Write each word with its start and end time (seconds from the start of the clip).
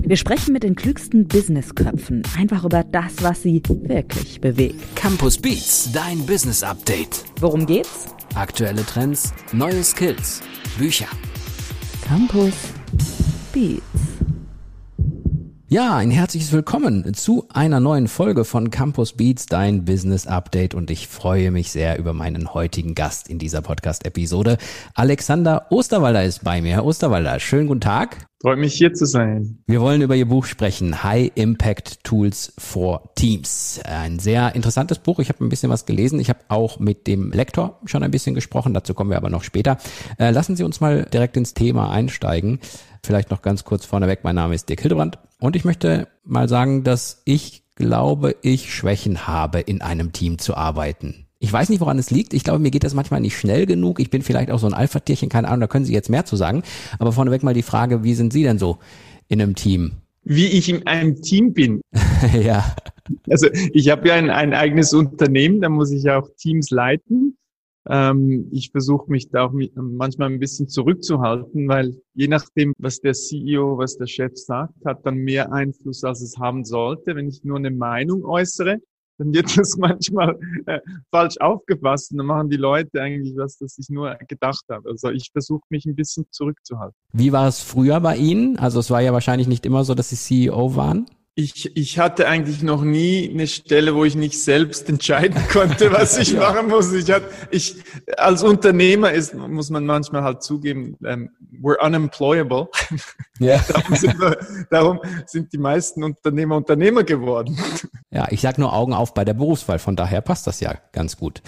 Wir 0.00 0.16
sprechen 0.16 0.54
mit 0.54 0.62
den 0.62 0.74
klügsten 0.74 1.28
Businessköpfen 1.28 2.22
einfach 2.38 2.64
über 2.64 2.82
das, 2.82 3.22
was 3.22 3.42
sie 3.42 3.62
wirklich 3.68 4.40
bewegt. 4.40 4.96
Campus 4.96 5.36
Beats, 5.36 5.92
dein 5.92 6.24
Business 6.24 6.62
Update. 6.62 7.24
Worum 7.40 7.66
geht's? 7.66 8.06
Aktuelle 8.34 8.86
Trends, 8.86 9.34
neue 9.52 9.84
Skills, 9.84 10.40
Bücher. 10.78 11.08
Campus 12.06 12.54
Beats. 13.52 13.82
Ja, 15.68 15.96
ein 15.96 16.10
herzliches 16.10 16.52
Willkommen 16.52 17.12
zu 17.12 17.46
einer 17.52 17.80
neuen 17.80 18.08
Folge 18.08 18.44
von 18.44 18.70
Campus 18.70 19.12
Beats, 19.14 19.44
dein 19.44 19.84
Business 19.84 20.26
Update. 20.26 20.74
Und 20.74 20.90
ich 20.90 21.06
freue 21.06 21.50
mich 21.50 21.70
sehr 21.70 21.98
über 21.98 22.14
meinen 22.14 22.54
heutigen 22.54 22.94
Gast 22.94 23.28
in 23.28 23.38
dieser 23.38 23.60
Podcast-Episode. 23.60 24.56
Alexander 24.94 25.66
Osterwalder 25.70 26.24
ist 26.24 26.44
bei 26.44 26.62
mir. 26.62 26.72
Herr 26.72 26.86
Osterwalder, 26.86 27.38
schönen 27.40 27.68
guten 27.68 27.80
Tag. 27.80 28.26
Freut 28.42 28.58
mich 28.58 28.74
hier 28.74 28.92
zu 28.92 29.06
sein. 29.06 29.62
Wir 29.68 29.80
wollen 29.80 30.02
über 30.02 30.16
Ihr 30.16 30.26
Buch 30.26 30.46
sprechen, 30.46 31.04
High 31.04 31.30
Impact 31.36 32.02
Tools 32.02 32.52
for 32.58 33.14
Teams. 33.14 33.78
Ein 33.84 34.18
sehr 34.18 34.56
interessantes 34.56 34.98
Buch. 34.98 35.20
Ich 35.20 35.28
habe 35.28 35.44
ein 35.44 35.48
bisschen 35.48 35.70
was 35.70 35.86
gelesen. 35.86 36.18
Ich 36.18 36.28
habe 36.28 36.40
auch 36.48 36.80
mit 36.80 37.06
dem 37.06 37.30
Lektor 37.30 37.78
schon 37.84 38.02
ein 38.02 38.10
bisschen 38.10 38.34
gesprochen. 38.34 38.74
Dazu 38.74 38.94
kommen 38.94 39.10
wir 39.10 39.16
aber 39.16 39.30
noch 39.30 39.44
später. 39.44 39.78
Äh, 40.18 40.32
lassen 40.32 40.56
Sie 40.56 40.64
uns 40.64 40.80
mal 40.80 41.04
direkt 41.04 41.36
ins 41.36 41.54
Thema 41.54 41.92
einsteigen. 41.92 42.58
Vielleicht 43.04 43.30
noch 43.30 43.42
ganz 43.42 43.62
kurz 43.62 43.86
vorneweg. 43.86 44.24
Mein 44.24 44.34
Name 44.34 44.56
ist 44.56 44.68
Dirk 44.68 44.80
Hildebrand 44.80 45.20
und 45.38 45.54
ich 45.54 45.64
möchte 45.64 46.08
mal 46.24 46.48
sagen, 46.48 46.82
dass 46.82 47.22
ich 47.24 47.62
glaube, 47.76 48.34
ich 48.42 48.74
Schwächen 48.74 49.28
habe, 49.28 49.60
in 49.60 49.82
einem 49.82 50.10
Team 50.10 50.38
zu 50.38 50.56
arbeiten. 50.56 51.26
Ich 51.42 51.52
weiß 51.52 51.70
nicht, 51.70 51.80
woran 51.80 51.98
es 51.98 52.12
liegt. 52.12 52.34
Ich 52.34 52.44
glaube, 52.44 52.60
mir 52.60 52.70
geht 52.70 52.84
das 52.84 52.94
manchmal 52.94 53.20
nicht 53.20 53.36
schnell 53.36 53.66
genug. 53.66 53.98
Ich 53.98 54.10
bin 54.10 54.22
vielleicht 54.22 54.52
auch 54.52 54.60
so 54.60 54.68
ein 54.68 54.74
Alpha-Tierchen, 54.74 55.28
keine 55.28 55.48
Ahnung, 55.48 55.62
da 55.62 55.66
können 55.66 55.84
Sie 55.84 55.92
jetzt 55.92 56.08
mehr 56.08 56.24
zu 56.24 56.36
sagen. 56.36 56.62
Aber 57.00 57.10
vorneweg 57.10 57.42
mal 57.42 57.52
die 57.52 57.64
Frage, 57.64 58.04
wie 58.04 58.14
sind 58.14 58.32
Sie 58.32 58.44
denn 58.44 58.60
so 58.60 58.78
in 59.26 59.42
einem 59.42 59.56
Team? 59.56 59.90
Wie 60.22 60.46
ich 60.46 60.68
in 60.68 60.86
einem 60.86 61.20
Team 61.20 61.52
bin. 61.52 61.80
ja. 62.44 62.76
Also 63.28 63.48
ich 63.72 63.90
habe 63.90 64.06
ja 64.06 64.14
ein, 64.14 64.30
ein 64.30 64.54
eigenes 64.54 64.94
Unternehmen, 64.94 65.60
da 65.60 65.68
muss 65.68 65.90
ich 65.90 66.04
ja 66.04 66.20
auch 66.20 66.28
Teams 66.36 66.70
leiten. 66.70 67.36
Ähm, 67.88 68.46
ich 68.52 68.70
versuche 68.70 69.10
mich 69.10 69.28
da 69.30 69.46
auch 69.46 69.52
manchmal 69.74 70.30
ein 70.30 70.38
bisschen 70.38 70.68
zurückzuhalten, 70.68 71.66
weil 71.66 72.00
je 72.14 72.28
nachdem, 72.28 72.72
was 72.78 73.00
der 73.00 73.14
CEO, 73.14 73.78
was 73.78 73.96
der 73.96 74.06
Chef 74.06 74.36
sagt, 74.36 74.74
hat 74.84 75.04
dann 75.04 75.16
mehr 75.16 75.52
Einfluss, 75.52 76.04
als 76.04 76.22
es 76.22 76.38
haben 76.38 76.64
sollte. 76.64 77.16
Wenn 77.16 77.26
ich 77.26 77.42
nur 77.42 77.56
eine 77.56 77.72
Meinung 77.72 78.24
äußere, 78.24 78.78
dann 79.22 79.32
wird 79.32 79.56
das 79.56 79.76
manchmal 79.76 80.38
äh, 80.66 80.80
falsch 81.10 81.36
aufgefasst 81.38 82.12
und 82.12 82.18
dann 82.18 82.26
machen 82.26 82.50
die 82.50 82.56
Leute 82.56 83.00
eigentlich 83.00 83.34
was, 83.36 83.58
das 83.58 83.78
ich 83.78 83.88
nur 83.88 84.16
gedacht 84.28 84.64
habe. 84.68 84.90
Also 84.90 85.10
ich 85.10 85.30
versuche 85.32 85.62
mich 85.70 85.84
ein 85.86 85.94
bisschen 85.94 86.26
zurückzuhalten. 86.30 86.96
Wie 87.12 87.32
war 87.32 87.46
es 87.46 87.60
früher 87.60 88.00
bei 88.00 88.16
Ihnen? 88.16 88.58
Also 88.58 88.80
es 88.80 88.90
war 88.90 89.00
ja 89.00 89.12
wahrscheinlich 89.12 89.46
nicht 89.46 89.64
immer 89.66 89.84
so, 89.84 89.94
dass 89.94 90.10
Sie 90.10 90.16
CEO 90.16 90.76
waren. 90.76 91.06
Ich, 91.34 91.74
ich 91.74 91.98
hatte 91.98 92.28
eigentlich 92.28 92.62
noch 92.62 92.82
nie 92.82 93.30
eine 93.30 93.46
Stelle, 93.46 93.94
wo 93.94 94.04
ich 94.04 94.16
nicht 94.16 94.38
selbst 94.38 94.86
entscheiden 94.90 95.40
konnte, 95.50 95.90
was 95.90 96.18
ich 96.18 96.36
machen 96.36 96.68
muss. 96.68 96.92
Ich 96.92 97.10
hatte, 97.10 97.26
ich, 97.50 97.76
als 98.18 98.42
Unternehmer 98.42 99.12
ist, 99.12 99.34
muss 99.34 99.70
man 99.70 99.86
manchmal 99.86 100.24
halt 100.24 100.42
zugeben, 100.42 100.94
um, 101.00 101.06
ähm, 101.06 101.30
we're 101.62 101.78
unemployable. 101.82 102.68
Ja. 103.38 103.64
darum, 103.68 103.96
sind 103.96 104.20
wir, 104.20 104.36
darum 104.68 105.00
sind 105.24 105.50
die 105.54 105.58
meisten 105.58 106.04
Unternehmer 106.04 106.56
Unternehmer 106.56 107.02
geworden. 107.02 107.56
Ja, 108.12 108.26
ich 108.30 108.42
sag 108.42 108.58
nur 108.58 108.74
Augen 108.74 108.92
auf 108.92 109.14
bei 109.14 109.24
der 109.24 109.34
Berufswahl, 109.34 109.78
von 109.78 109.96
daher 109.96 110.20
passt 110.20 110.46
das 110.46 110.60
ja 110.60 110.74
ganz 110.92 111.16
gut. 111.16 111.40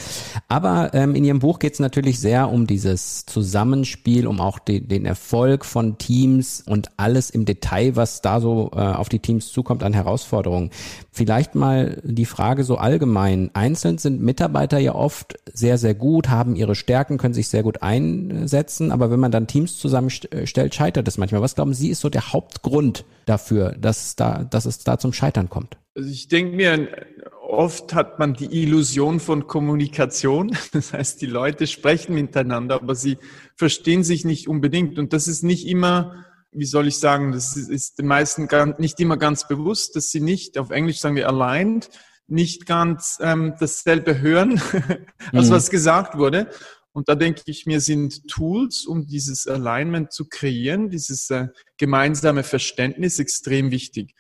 Aber 0.49 0.95
ähm, 0.95 1.15
in 1.15 1.25
Ihrem 1.25 1.41
Buch 1.41 1.59
geht 1.59 1.75
es 1.75 1.81
natürlich 1.81 2.21
sehr 2.21 2.51
um 2.51 2.67
dieses 2.67 3.27
Zusammenspiel, 3.27 4.27
um 4.27 4.41
auch 4.41 4.59
die, 4.59 4.81
den 4.87 5.05
Erfolg 5.05 5.67
von 5.67 5.99
Teams 5.99 6.63
und 6.67 6.89
alles 6.97 7.29
im 7.29 7.45
Detail, 7.45 7.97
was 7.97 8.23
da 8.23 8.41
so 8.41 8.71
äh, 8.75 8.81
auf 8.81 9.11
die 9.11 9.19
Teams 9.19 9.53
zukommt 9.53 9.75
kommt 9.75 9.83
an 9.83 9.93
Herausforderungen. 9.93 10.71
Vielleicht 11.11 11.57
mal 11.57 12.01
die 12.05 12.27
Frage 12.27 12.63
so 12.63 12.77
allgemein. 12.77 13.51
Einzeln 13.55 13.99
sind 13.99 14.23
Mitarbeiter 14.23 14.79
ja 14.79 14.95
oft 14.95 15.37
sehr, 15.53 15.79
sehr 15.79 15.95
gut, 15.95 16.29
haben 16.29 16.55
ihre 16.55 16.77
Stärken, 16.77 17.19
können 17.19 17.35
sich 17.35 17.49
sehr 17.49 17.65
gut 17.65 17.83
einsetzen, 17.83 18.93
aber 18.93 19.11
wenn 19.11 19.19
man 19.19 19.33
dann 19.33 19.49
Teams 19.49 19.79
zusammenstellt, 19.79 20.77
scheitert 20.77 21.09
es 21.09 21.19
manchmal. 21.19 21.43
Was 21.43 21.57
glauben 21.57 21.75
Sie, 21.75 21.89
ist 21.89 22.03
so 22.03 22.09
der 22.09 22.33
Hauptgrund 22.33 23.05
dafür, 23.27 23.75
dass, 23.81 24.15
da, 24.15 24.45
dass 24.45 24.65
es 24.65 24.79
da 24.85 24.97
zum 24.97 25.13
Scheitern 25.13 25.51
kommt? 25.51 25.77
Also 25.95 26.09
ich 26.09 26.29
denke 26.29 26.57
mir, 26.57 27.07
oft 27.41 27.95
hat 27.95 28.19
man 28.19 28.35
die 28.35 28.63
Illusion 28.63 29.21
von 29.21 29.47
Kommunikation. 29.47 30.57
Das 30.73 30.93
heißt, 30.93 31.21
die 31.23 31.27
Leute 31.27 31.67
sprechen 31.67 32.15
miteinander, 32.15 32.77
aber 32.77 32.95
sie 32.95 33.19
verstehen 33.57 34.03
sich 34.03 34.25
nicht 34.25 34.49
unbedingt. 34.49 34.99
Und 34.99 35.13
das 35.13 35.29
ist 35.29 35.43
nicht 35.43 35.67
immer 35.67 36.25
wie 36.55 36.67
soll 36.67 36.87
ich 36.87 36.99
sagen, 36.99 37.33
das 37.33 37.57
ist 37.57 37.99
den 37.99 38.07
meisten 38.07 38.49
nicht 38.79 39.01
immer 39.01 39.17
ganz 39.17 39.49
bewusst, 39.49 39.97
dass 39.97 40.11
sie 40.11 40.21
nicht, 40.21 40.57
auf 40.57 40.71
Englisch 40.71 41.01
sagen 41.01 41.17
wir 41.17 41.29
aligned, 41.29 41.91
nicht 42.27 42.65
ganz 42.67 43.19
ähm, 43.21 43.55
dasselbe 43.59 44.21
hören, 44.21 44.61
als 45.33 45.49
mhm. 45.49 45.53
was 45.53 45.71
gesagt 45.71 46.17
wurde. 46.17 46.49
Und 46.93 47.09
da 47.09 47.17
denke 47.17 47.43
ich 47.47 47.67
mir, 47.67 47.81
sind 47.81 48.29
Tools, 48.29 48.87
um 48.87 49.07
dieses 49.07 49.49
Alignment 49.49 50.13
zu 50.13 50.29
kreieren, 50.29 50.91
dieses 50.91 51.29
äh, 51.31 51.49
gemeinsame 51.77 52.45
Verständnis 52.45 53.19
extrem 53.19 53.73
wichtig. 53.73 54.15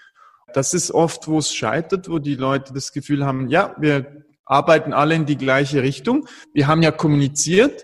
Das 0.55 0.73
ist 0.73 0.93
oft, 0.93 1.27
wo 1.27 1.39
es 1.39 1.53
scheitert, 1.53 2.09
wo 2.09 2.21
die 2.21 2.37
Leute 2.37 2.73
das 2.73 2.93
Gefühl 2.93 3.27
haben, 3.27 3.49
ja, 3.49 3.75
wir 3.79 4.25
arbeiten 4.45 4.93
alle 4.93 5.17
in 5.17 5.27
die 5.27 5.37
gleiche 5.37 5.83
Richtung. 5.83 6.29
Wir 6.53 6.69
haben 6.69 6.83
ja 6.83 6.93
kommuniziert, 6.93 7.83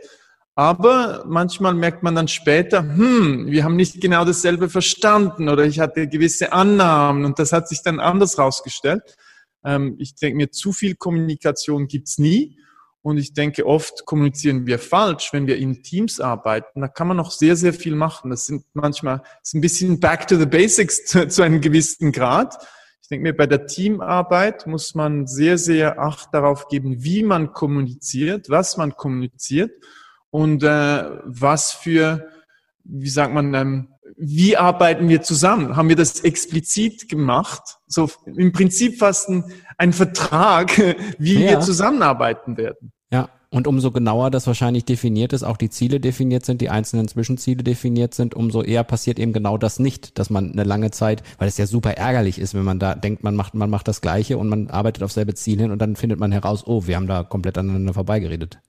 aber 0.54 1.24
manchmal 1.26 1.74
merkt 1.74 2.04
man 2.04 2.14
dann 2.14 2.28
später, 2.28 2.82
hm, 2.82 3.46
wir 3.48 3.64
haben 3.64 3.74
nicht 3.74 4.00
genau 4.00 4.24
dasselbe 4.24 4.68
verstanden 4.68 5.48
oder 5.48 5.64
ich 5.64 5.80
hatte 5.80 6.06
gewisse 6.06 6.52
Annahmen 6.52 7.24
und 7.24 7.40
das 7.40 7.52
hat 7.52 7.68
sich 7.68 7.82
dann 7.82 7.98
anders 7.98 8.38
rausgestellt. 8.38 9.16
Ähm, 9.64 9.96
ich 9.98 10.14
denke 10.14 10.36
mir, 10.36 10.50
zu 10.52 10.72
viel 10.72 10.94
Kommunikation 10.94 11.88
gibt's 11.88 12.18
nie. 12.18 12.56
Und 13.02 13.16
ich 13.16 13.32
denke, 13.32 13.66
oft 13.66 14.04
kommunizieren 14.04 14.66
wir 14.66 14.78
falsch, 14.78 15.32
wenn 15.32 15.46
wir 15.46 15.56
in 15.56 15.82
Teams 15.82 16.20
arbeiten. 16.20 16.82
Da 16.82 16.88
kann 16.88 17.08
man 17.08 17.16
noch 17.16 17.30
sehr, 17.30 17.56
sehr 17.56 17.72
viel 17.72 17.94
machen. 17.94 18.30
Das 18.30 18.44
sind 18.44 18.64
manchmal, 18.74 19.22
ist 19.42 19.54
ein 19.54 19.62
bisschen 19.62 20.00
back 20.00 20.28
to 20.28 20.36
the 20.36 20.46
basics 20.46 21.04
zu, 21.06 21.26
zu 21.26 21.42
einem 21.42 21.60
gewissen 21.60 22.12
Grad. 22.12 22.56
Ich 23.02 23.08
denke 23.08 23.22
mir, 23.22 23.36
bei 23.36 23.46
der 23.46 23.66
Teamarbeit 23.66 24.66
muss 24.66 24.94
man 24.94 25.26
sehr, 25.26 25.56
sehr 25.56 25.98
Acht 25.98 26.28
darauf 26.32 26.68
geben, 26.68 27.02
wie 27.02 27.22
man 27.22 27.52
kommuniziert, 27.52 28.50
was 28.50 28.76
man 28.76 28.94
kommuniziert 28.94 29.72
und 30.28 30.62
äh, 30.62 31.10
was 31.24 31.72
für, 31.72 32.28
wie 32.84 33.08
sagt 33.08 33.32
man, 33.32 33.54
ähm, 33.54 33.88
wie 34.16 34.56
arbeiten 34.56 35.08
wir 35.08 35.22
zusammen? 35.22 35.76
Haben 35.76 35.88
wir 35.88 35.96
das 35.96 36.20
explizit 36.20 37.08
gemacht? 37.08 37.78
So 37.86 38.10
im 38.24 38.52
Prinzip 38.52 38.98
fast 38.98 39.28
ein, 39.28 39.44
ein 39.78 39.92
Vertrag, 39.92 40.76
wie 41.18 41.34
ja. 41.34 41.50
wir 41.50 41.60
zusammenarbeiten 41.60 42.56
werden. 42.56 42.92
Ja, 43.12 43.28
und 43.50 43.66
umso 43.66 43.90
genauer 43.90 44.30
das 44.30 44.46
wahrscheinlich 44.46 44.84
definiert 44.84 45.32
ist, 45.32 45.42
auch 45.42 45.56
die 45.56 45.70
Ziele 45.70 45.98
definiert 45.98 46.44
sind, 46.44 46.60
die 46.60 46.70
einzelnen 46.70 47.08
Zwischenziele 47.08 47.64
definiert 47.64 48.14
sind, 48.14 48.34
umso 48.34 48.62
eher 48.62 48.84
passiert 48.84 49.18
eben 49.18 49.32
genau 49.32 49.58
das 49.58 49.80
nicht, 49.80 50.18
dass 50.20 50.30
man 50.30 50.52
eine 50.52 50.62
lange 50.62 50.92
Zeit, 50.92 51.24
weil 51.38 51.48
es 51.48 51.58
ja 51.58 51.66
super 51.66 51.96
ärgerlich 51.96 52.38
ist, 52.38 52.54
wenn 52.54 52.62
man 52.62 52.78
da 52.78 52.94
denkt, 52.94 53.24
man 53.24 53.34
macht, 53.34 53.54
man 53.54 53.68
macht 53.68 53.88
das 53.88 54.00
Gleiche 54.00 54.38
und 54.38 54.48
man 54.48 54.70
arbeitet 54.70 55.02
auf 55.02 55.10
selbe 55.10 55.34
Ziel 55.34 55.58
hin 55.58 55.72
und 55.72 55.80
dann 55.82 55.96
findet 55.96 56.20
man 56.20 56.30
heraus, 56.30 56.64
oh, 56.66 56.86
wir 56.86 56.94
haben 56.94 57.08
da 57.08 57.24
komplett 57.24 57.58
aneinander 57.58 57.92
vorbeigeredet. 57.92 58.60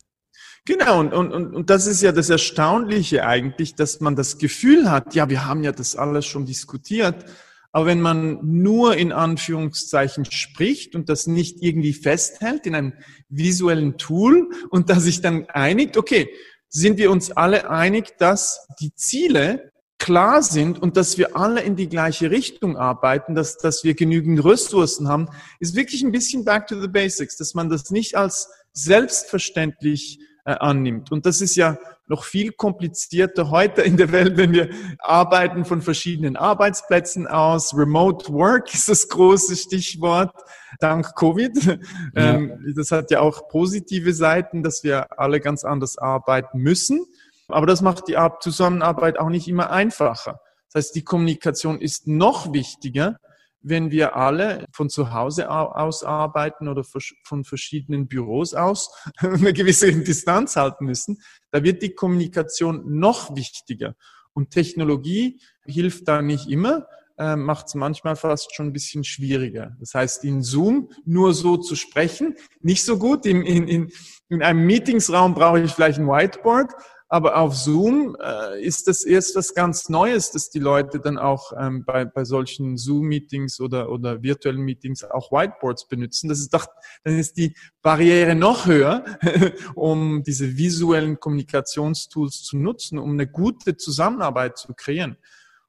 Genau, 0.66 1.00
und, 1.00 1.14
und, 1.14 1.56
und 1.56 1.70
das 1.72 1.88
ist 1.88 2.02
ja 2.04 2.12
das 2.12 2.30
Erstaunliche 2.30 3.26
eigentlich, 3.26 3.74
dass 3.74 4.00
man 4.00 4.16
das 4.16 4.38
Gefühl 4.38 4.92
hat, 4.92 5.16
ja, 5.16 5.28
wir 5.28 5.46
haben 5.46 5.64
ja 5.64 5.72
das 5.72 5.96
alles 5.96 6.28
schon 6.28 6.46
diskutiert, 6.46 7.26
aber 7.72 7.88
wenn 7.88 8.02
man 8.02 8.40
nur 8.44 8.96
in 8.96 9.12
Anführungszeichen 9.12 10.26
spricht 10.26 10.94
und 10.94 11.10
das 11.10 11.26
nicht 11.26 11.64
irgendwie 11.64 11.94
festhält 11.94 12.68
in 12.68 12.76
einem 12.76 12.94
visuellen 13.30 13.98
Tool 13.98 14.50
und 14.70 14.90
da 14.90 15.00
sich 15.00 15.22
dann 15.22 15.48
einigt, 15.50 15.98
okay, 15.98 16.30
sind 16.70 16.98
wir 16.98 17.12
uns 17.12 17.32
alle 17.32 17.70
einig, 17.70 18.18
dass 18.18 18.68
die 18.80 18.94
Ziele 18.94 19.72
klar 19.98 20.44
sind 20.44 20.82
und 20.82 20.98
dass 20.98 21.18
wir 21.18 21.36
alle 21.38 21.62
in 21.62 21.76
die 21.76 21.88
gleiche 21.88 22.30
Richtung 22.30 22.76
arbeiten, 22.76 23.36
dass, 23.36 23.58
dass 23.58 23.84
wir 23.84 23.94
genügend 23.94 24.44
Ressourcen 24.44 25.08
haben, 25.08 25.28
ist 25.60 25.76
wirklich 25.76 26.04
ein 26.04 26.12
bisschen 26.12 26.44
back 26.44 26.68
to 26.68 26.80
the 26.80 26.88
basics, 26.88 27.38
dass 27.38 27.54
man 27.54 27.70
das 27.70 27.90
nicht 27.90 28.16
als 28.16 28.50
selbstverständlich 28.74 30.20
äh, 30.46 30.54
annimmt. 30.54 31.12
Und 31.12 31.26
das 31.26 31.42
ist 31.42 31.56
ja 31.56 31.78
noch 32.08 32.24
viel 32.24 32.52
komplizierter 32.52 33.50
heute 33.50 33.82
in 33.82 33.98
der 33.98 34.12
Welt, 34.12 34.38
wenn 34.38 34.52
wir 34.52 34.70
arbeiten 35.00 35.66
von 35.66 35.82
verschiedenen 35.82 36.36
Arbeitsplätzen 36.36 37.26
aus. 37.28 37.76
Remote 37.76 38.32
Work 38.34 38.74
ist 38.74 38.90
das 38.90 39.08
große 39.08 39.56
Stichwort 39.56 40.34
dank 40.80 41.16
Covid. 41.16 41.80
Ja. 42.14 42.36
Ähm, 42.36 42.74
das 42.76 42.92
hat 42.92 43.12
ja 43.12 43.22
auch 43.22 43.48
positive 43.48 44.14
Seiten, 44.14 44.64
dass 44.64 44.84
wir 44.84 45.18
alle 45.18 45.40
ganz 45.40 45.64
anders 45.64 45.98
arbeiten 45.98 46.60
müssen. 46.60 47.06
Aber 47.48 47.66
das 47.66 47.82
macht 47.82 48.08
die 48.08 48.18
Zusammenarbeit 48.40 49.20
auch 49.20 49.30
nicht 49.30 49.48
immer 49.48 49.70
einfacher. 49.72 50.42
Das 50.68 50.86
heißt, 50.86 50.96
die 50.96 51.04
Kommunikation 51.04 51.80
ist 51.80 52.08
noch 52.08 52.54
wichtiger, 52.54 53.18
wenn 53.62 53.92
wir 53.92 54.16
alle 54.16 54.66
von 54.72 54.90
zu 54.90 55.14
Hause 55.14 55.50
aus 55.50 56.04
arbeiten 56.04 56.68
oder 56.68 56.84
von 56.84 57.44
verschiedenen 57.44 58.08
Büros 58.08 58.54
aus 58.54 58.92
eine 59.18 59.54
gewisse 59.54 59.92
Distanz 59.92 60.56
halten 60.56 60.86
müssen, 60.86 61.22
da 61.52 61.64
wird 61.64 61.82
die 61.82 61.94
Kommunikation 61.94 63.00
noch 63.00 63.36
wichtiger. 63.36 63.96
Und 64.34 64.52
Technologie 64.52 65.40
hilft 65.66 66.08
da 66.08 66.22
nicht 66.22 66.48
immer. 66.50 66.88
äh, 67.18 67.36
macht 67.36 67.68
es 67.68 67.76
manchmal 67.76 68.16
fast 68.16 68.56
schon 68.56 68.68
ein 68.68 68.74
bisschen 68.74 69.04
schwieriger. 69.04 69.76
Das 69.80 69.94
heißt, 69.94 70.24
in 70.24 70.42
Zoom 70.42 70.90
nur 71.06 71.34
so 71.34 71.58
zu 71.58 71.76
sprechen, 71.76 72.36
nicht 72.62 72.84
so 72.84 72.98
gut. 72.98 73.26
In, 73.26 73.44
in, 73.44 73.68
in, 73.68 73.92
in 74.30 74.42
einem 74.42 74.66
Meetingsraum 74.66 75.36
brauche 75.36 75.62
ich 75.62 75.72
vielleicht 75.72 76.00
ein 76.00 76.08
Whiteboard, 76.08 76.72
aber 77.12 77.36
auf 77.36 77.58
Zoom 77.58 78.16
äh, 78.24 78.64
ist 78.64 78.88
das 78.88 79.04
erst 79.04 79.36
was 79.36 79.54
ganz 79.54 79.90
Neues, 79.90 80.32
dass 80.32 80.50
die 80.50 80.60
Leute 80.60 81.02
dann 81.02 81.18
auch 81.18 81.52
ähm, 81.60 81.84
bei, 81.84 82.06
bei 82.06 82.24
solchen 82.24 82.78
Zoom-Meetings 82.78 83.60
oder, 83.60 83.90
oder 83.90 84.24
virtuellen 84.24 84.62
Meetings 84.62 85.04
auch 85.04 85.30
Whiteboards 85.30 85.90
benutzen. 85.90 86.30
Das 86.30 86.40
ist 86.40 86.54
doch, 86.54 86.68
dann 87.04 87.20
ist 87.20 87.36
die 87.36 87.54
Barriere 87.82 88.34
noch 88.34 88.66
höher, 88.66 89.04
um 89.76 90.24
diese 90.24 90.56
visuellen 90.56 91.20
Kommunikationstools 91.20 92.44
zu 92.44 92.56
nutzen, 92.56 92.98
um 92.98 93.12
eine 93.12 93.28
gute 93.28 93.76
Zusammenarbeit 93.76 94.58
zu 94.58 94.74
kreieren. 94.74 95.18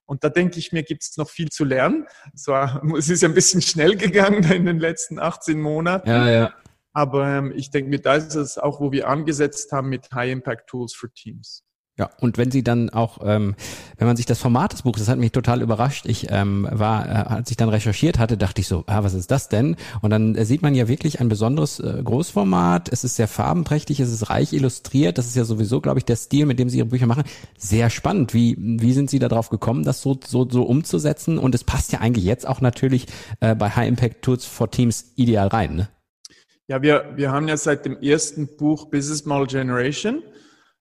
Und 0.06 0.23
da 0.23 0.29
denke 0.29 0.61
ich 0.61 0.71
mir, 0.71 0.85
gibt 0.85 1.03
es 1.03 1.17
noch 1.17 1.29
viel 1.29 1.49
zu 1.49 1.65
lernen. 1.65 2.06
Es, 2.33 2.47
war, 2.47 2.81
es 2.97 3.09
ist 3.09 3.23
ja 3.23 3.29
ein 3.29 3.35
bisschen 3.35 3.62
schnell 3.62 3.97
gegangen 3.97 4.44
in 4.44 4.67
den 4.67 4.79
letzten 4.79 5.19
18 5.19 5.61
Monaten. 5.61 6.09
Ja, 6.09 6.31
ja. 6.31 6.55
Aber 6.93 7.27
ähm, 7.27 7.53
ich 7.55 7.71
denke 7.71 7.91
mir, 7.91 8.00
da 8.00 8.15
ist 8.15 8.35
es 8.35 8.59
auch, 8.59 8.81
wo 8.81 8.93
wir 8.93 9.09
angesetzt 9.09 9.73
haben 9.73 9.89
mit 9.89 10.12
High-Impact-Tools 10.12 10.94
für 10.94 11.11
Teams. 11.12 11.65
Ja, 11.99 12.09
und 12.21 12.39
wenn 12.39 12.50
Sie 12.50 12.65
dann 12.65 12.89
auch, 12.89 13.19
ähm, 13.23 13.55
wenn 13.99 14.06
man 14.06 14.17
sich 14.17 14.25
das 14.25 14.39
Format 14.39 14.73
des 14.73 14.83
Buches, 14.83 15.03
das 15.03 15.11
hat 15.11 15.19
mich 15.19 15.31
total 15.31 15.61
überrascht. 15.61 16.06
Ich 16.06 16.29
ähm, 16.31 16.67
war, 16.71 17.06
äh, 17.06 17.11
als 17.11 17.50
ich 17.50 17.59
dann 17.59 17.69
recherchiert 17.69 18.19
hatte, 18.19 18.39
dachte 18.39 18.62
ich 18.62 18.67
so, 18.67 18.85
ah, 18.87 19.05
was 19.05 19.12
ist 19.12 19.31
das 19.31 19.50
denn? 19.50 19.77
Und 20.00 20.09
dann 20.09 20.35
äh, 20.35 20.47
sieht 20.47 20.62
man 20.62 20.75
ja 20.75 20.89
wirklich 20.89 21.21
ein 21.21 21.29
besonderes 21.29 21.81
äh, 21.81 22.00
Großformat. 22.03 22.89
Es 22.91 23.05
ist 23.05 23.17
sehr 23.17 23.29
farbenprächtig, 23.29 24.00
es 24.00 24.11
ist 24.11 24.31
reich 24.31 24.55
illustriert. 24.55 25.19
Das 25.19 25.27
ist 25.27 25.37
ja 25.37 25.44
sowieso, 25.44 25.83
glaube 25.83 25.99
ich, 25.99 26.06
der 26.06 26.17
Stil, 26.17 26.47
mit 26.47 26.59
dem 26.59 26.71
Sie 26.71 26.79
Ihre 26.79 26.87
Bücher 26.87 27.06
machen. 27.06 27.25
Sehr 27.59 27.91
spannend. 27.91 28.33
Wie 28.33 28.56
wie 28.59 28.94
sind 28.94 29.11
Sie 29.11 29.19
darauf 29.19 29.50
gekommen, 29.50 29.85
das 29.85 30.00
so 30.00 30.19
so 30.27 30.49
so 30.49 30.62
umzusetzen? 30.62 31.37
Und 31.37 31.55
es 31.55 31.62
passt 31.62 31.93
ja 31.93 32.00
eigentlich 32.00 32.25
jetzt 32.25 32.49
auch 32.49 32.62
natürlich 32.62 33.06
äh, 33.41 33.55
bei 33.55 33.69
High 33.69 33.89
Impact 33.89 34.23
Tools 34.23 34.47
for 34.47 34.71
Teams 34.71 35.12
ideal 35.17 35.49
rein. 35.49 35.77
Ne? 35.77 35.89
Ja, 36.72 36.80
wir, 36.80 37.12
wir 37.16 37.30
haben 37.30 37.48
ja 37.48 37.58
seit 37.58 37.84
dem 37.84 38.00
ersten 38.00 38.56
Buch 38.56 38.86
Business 38.88 39.26
Model 39.26 39.46
Generation 39.46 40.22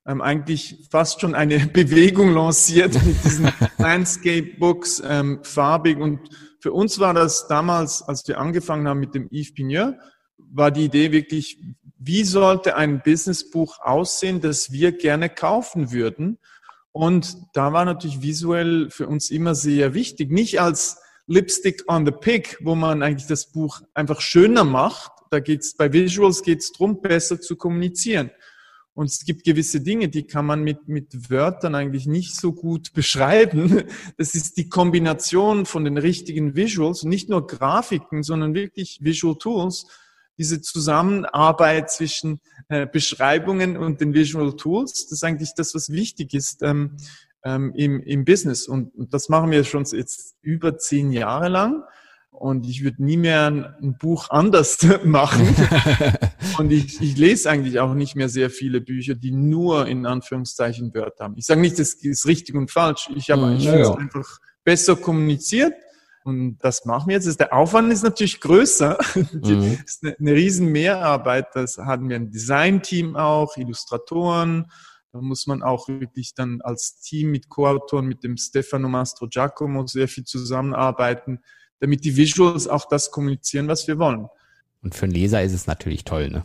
ähm, 0.07 0.21
eigentlich 0.21 0.87
fast 0.89 1.19
schon 1.19 1.35
eine 1.35 1.67
Bewegung 1.73 2.33
lanciert 2.33 2.93
mit 3.05 3.21
diesen 3.25 3.51
Landscape 3.77 4.55
Books, 4.57 5.03
ähm, 5.05 5.39
farbig. 5.43 5.97
Und 5.97 6.21
für 6.61 6.71
uns 6.71 6.97
war 6.99 7.13
das 7.13 7.49
damals, 7.49 8.03
als 8.03 8.25
wir 8.25 8.39
angefangen 8.39 8.87
haben 8.87 9.01
mit 9.01 9.13
dem 9.13 9.27
Yves 9.33 9.53
Pigneur, 9.53 9.97
war 10.37 10.71
die 10.71 10.85
Idee 10.85 11.11
wirklich, 11.11 11.59
wie 11.97 12.23
sollte 12.23 12.77
ein 12.77 13.01
Businessbuch 13.03 13.79
aussehen, 13.81 14.39
das 14.39 14.71
wir 14.71 14.93
gerne 14.93 15.27
kaufen 15.27 15.91
würden? 15.91 16.37
Und 16.93 17.35
da 17.53 17.73
war 17.73 17.83
natürlich 17.83 18.21
visuell 18.21 18.89
für 18.91 19.09
uns 19.09 19.29
immer 19.29 19.55
sehr 19.55 19.93
wichtig. 19.93 20.31
Nicht 20.31 20.61
als 20.61 21.01
Lipstick 21.27 21.83
on 21.89 22.05
the 22.05 22.13
Pig, 22.13 22.59
wo 22.61 22.75
man 22.75 23.03
eigentlich 23.03 23.27
das 23.27 23.51
Buch 23.51 23.81
einfach 23.93 24.21
schöner 24.21 24.63
macht, 24.63 25.11
da 25.31 25.39
geht's 25.39 25.73
bei 25.75 25.91
Visuals 25.91 26.43
geht 26.43 26.59
es 26.59 26.71
darum, 26.71 27.01
besser 27.01 27.39
zu 27.39 27.55
kommunizieren. 27.55 28.31
Und 28.93 29.09
es 29.09 29.23
gibt 29.23 29.45
gewisse 29.45 29.79
Dinge, 29.79 30.09
die 30.09 30.23
kann 30.23 30.45
man 30.45 30.63
mit, 30.63 30.89
mit 30.89 31.29
Wörtern 31.29 31.75
eigentlich 31.75 32.05
nicht 32.05 32.35
so 32.35 32.51
gut 32.51 32.91
beschreiben. 32.93 33.83
Das 34.17 34.35
ist 34.35 34.57
die 34.57 34.67
Kombination 34.67 35.65
von 35.65 35.85
den 35.85 35.97
richtigen 35.97 36.55
Visuals, 36.55 37.03
nicht 37.03 37.29
nur 37.29 37.47
Grafiken, 37.47 38.23
sondern 38.23 38.53
wirklich 38.53 38.99
Visual 39.01 39.37
Tools. 39.37 39.87
Diese 40.37 40.61
Zusammenarbeit 40.61 41.89
zwischen 41.91 42.41
äh, 42.67 42.85
Beschreibungen 42.85 43.77
und 43.77 44.01
den 44.01 44.13
Visual 44.13 44.55
Tools, 44.55 45.05
das 45.05 45.11
ist 45.13 45.23
eigentlich 45.23 45.53
das, 45.55 45.73
was 45.73 45.91
wichtig 45.91 46.33
ist 46.33 46.61
ähm, 46.61 46.97
ähm, 47.45 47.73
im, 47.75 48.01
im 48.01 48.25
Business. 48.25 48.67
Und, 48.67 48.93
und 48.95 49.13
das 49.13 49.29
machen 49.29 49.51
wir 49.51 49.63
schon 49.63 49.85
jetzt 49.85 50.35
über 50.41 50.77
zehn 50.77 51.11
Jahre 51.11 51.47
lang. 51.47 51.83
Und 52.41 52.65
ich 52.65 52.83
würde 52.83 53.03
nie 53.03 53.17
mehr 53.17 53.45
ein, 53.45 53.97
Buch 53.99 54.31
anders 54.31 54.79
machen. 55.03 55.55
und 56.57 56.71
ich, 56.71 56.99
ich 56.99 57.15
lese 57.15 57.47
eigentlich 57.51 57.79
auch 57.79 57.93
nicht 57.93 58.15
mehr 58.15 58.29
sehr 58.29 58.49
viele 58.49 58.81
Bücher, 58.81 59.13
die 59.13 59.29
nur 59.29 59.85
in 59.85 60.07
Anführungszeichen 60.07 60.91
Wörter 60.95 61.25
haben. 61.25 61.35
Ich 61.37 61.45
sage 61.45 61.61
nicht, 61.61 61.77
das 61.77 61.93
ist 61.93 62.25
richtig 62.25 62.55
und 62.55 62.71
falsch. 62.71 63.11
Ich 63.15 63.29
habe 63.29 63.45
mhm, 63.45 63.59
ja. 63.59 63.93
einfach 63.93 64.39
besser 64.63 64.95
kommuniziert. 64.95 65.75
Und 66.23 66.57
das 66.61 66.83
machen 66.85 67.09
wir 67.09 67.15
jetzt. 67.15 67.39
Der 67.39 67.53
Aufwand 67.53 67.93
ist 67.93 68.01
natürlich 68.03 68.41
größer. 68.41 68.97
Mhm. 69.15 69.77
Das 69.77 69.91
ist 69.91 70.03
eine, 70.03 70.15
eine 70.19 70.33
riesen 70.33 70.71
Mehrarbeit. 70.71 71.49
Das 71.53 71.77
hatten 71.77 72.09
wir 72.09 72.15
ein 72.15 72.31
Design-Team 72.31 73.15
auch, 73.15 73.55
Illustratoren. 73.55 74.71
Da 75.11 75.21
muss 75.21 75.45
man 75.45 75.61
auch 75.61 75.87
wirklich 75.87 76.33
dann 76.33 76.59
als 76.61 76.99
Team 77.01 77.29
mit 77.29 77.49
Co-Autoren, 77.49 78.07
mit 78.07 78.23
dem 78.23 78.35
Stefano 78.35 78.89
Mastro 78.89 79.27
Giacomo 79.27 79.85
sehr 79.85 80.07
viel 80.07 80.23
zusammenarbeiten 80.23 81.41
damit 81.81 82.05
die 82.05 82.15
Visuals 82.15 82.67
auch 82.67 82.87
das 82.87 83.11
kommunizieren, 83.11 83.67
was 83.67 83.87
wir 83.87 83.99
wollen. 83.99 84.27
Und 84.81 84.95
für 84.95 85.03
einen 85.03 85.13
Leser 85.13 85.43
ist 85.43 85.53
es 85.53 85.67
natürlich 85.67 86.05
toll, 86.05 86.29
ne? 86.29 86.43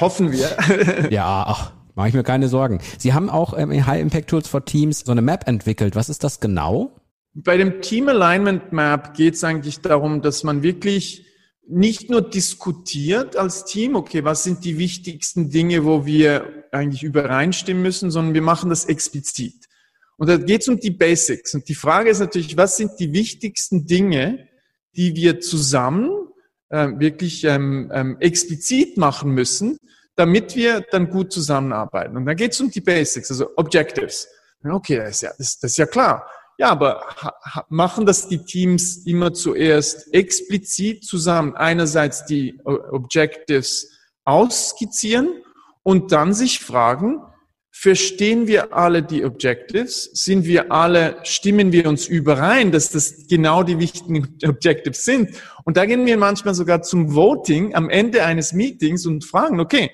Hoffen 0.00 0.32
wir. 0.32 1.10
ja, 1.10 1.44
ach, 1.46 1.72
mache 1.94 2.08
ich 2.08 2.14
mir 2.14 2.22
keine 2.22 2.48
Sorgen. 2.48 2.80
Sie 2.96 3.12
haben 3.12 3.28
auch 3.28 3.56
ähm, 3.58 3.72
in 3.72 3.86
High 3.86 4.00
Impact 4.00 4.30
Tools 4.30 4.48
for 4.48 4.64
Teams 4.64 5.00
so 5.00 5.12
eine 5.12 5.22
Map 5.22 5.46
entwickelt. 5.46 5.96
Was 5.96 6.08
ist 6.08 6.24
das 6.24 6.40
genau? 6.40 6.92
Bei 7.34 7.56
dem 7.56 7.80
Team 7.82 8.08
Alignment 8.08 8.72
Map 8.72 9.14
geht 9.14 9.34
es 9.34 9.44
eigentlich 9.44 9.80
darum, 9.80 10.22
dass 10.22 10.44
man 10.44 10.62
wirklich 10.62 11.26
nicht 11.68 12.08
nur 12.08 12.22
diskutiert 12.22 13.36
als 13.36 13.64
Team, 13.64 13.94
okay, 13.94 14.24
was 14.24 14.44
sind 14.44 14.64
die 14.64 14.78
wichtigsten 14.78 15.50
Dinge, 15.50 15.84
wo 15.84 16.06
wir 16.06 16.64
eigentlich 16.72 17.02
übereinstimmen 17.02 17.82
müssen, 17.82 18.10
sondern 18.10 18.34
wir 18.34 18.42
machen 18.42 18.70
das 18.70 18.86
explizit. 18.86 19.54
Und 20.16 20.28
da 20.28 20.36
geht 20.36 20.62
es 20.62 20.68
um 20.68 20.80
die 20.80 20.90
Basics. 20.90 21.54
Und 21.54 21.68
die 21.68 21.74
Frage 21.74 22.10
ist 22.10 22.18
natürlich, 22.18 22.56
was 22.56 22.76
sind 22.76 22.92
die 22.98 23.12
wichtigsten 23.12 23.86
Dinge, 23.86 24.47
die 24.98 25.14
wir 25.14 25.40
zusammen 25.40 26.10
äh, 26.70 26.88
wirklich 26.96 27.44
ähm, 27.44 27.90
ähm, 27.94 28.16
explizit 28.18 28.96
machen 28.96 29.30
müssen, 29.30 29.78
damit 30.16 30.56
wir 30.56 30.80
dann 30.90 31.08
gut 31.08 31.32
zusammenarbeiten. 31.32 32.16
Und 32.16 32.26
dann 32.26 32.36
geht 32.36 32.52
es 32.52 32.60
um 32.60 32.68
die 32.68 32.80
Basics, 32.80 33.30
also 33.30 33.48
Objectives. 33.56 34.28
Okay, 34.68 34.96
das 34.96 35.10
ist 35.10 35.22
ja, 35.22 35.30
das, 35.38 35.58
das 35.60 35.70
ist 35.70 35.78
ja 35.78 35.86
klar. 35.86 36.28
Ja, 36.58 36.70
aber 36.70 37.04
machen 37.68 38.04
das 38.04 38.26
die 38.26 38.44
Teams 38.44 39.06
immer 39.06 39.32
zuerst 39.32 40.12
explizit 40.12 41.04
zusammen, 41.04 41.54
einerseits 41.54 42.26
die 42.26 42.60
Objectives 42.64 43.96
ausskizzieren 44.24 45.44
und 45.84 46.10
dann 46.10 46.34
sich 46.34 46.58
fragen, 46.58 47.22
Verstehen 47.80 48.48
wir 48.48 48.72
alle 48.72 49.04
die 49.04 49.24
Objectives? 49.24 50.10
Sind 50.12 50.46
wir 50.46 50.72
alle, 50.72 51.18
stimmen 51.22 51.70
wir 51.70 51.88
uns 51.88 52.08
überein, 52.08 52.72
dass 52.72 52.90
das 52.90 53.28
genau 53.28 53.62
die 53.62 53.78
wichtigen 53.78 54.36
Objectives 54.44 55.04
sind? 55.04 55.30
Und 55.62 55.76
da 55.76 55.86
gehen 55.86 56.04
wir 56.04 56.16
manchmal 56.16 56.56
sogar 56.56 56.82
zum 56.82 57.14
Voting 57.14 57.76
am 57.76 57.88
Ende 57.88 58.24
eines 58.24 58.52
Meetings 58.52 59.06
und 59.06 59.24
fragen, 59.24 59.60
okay, 59.60 59.92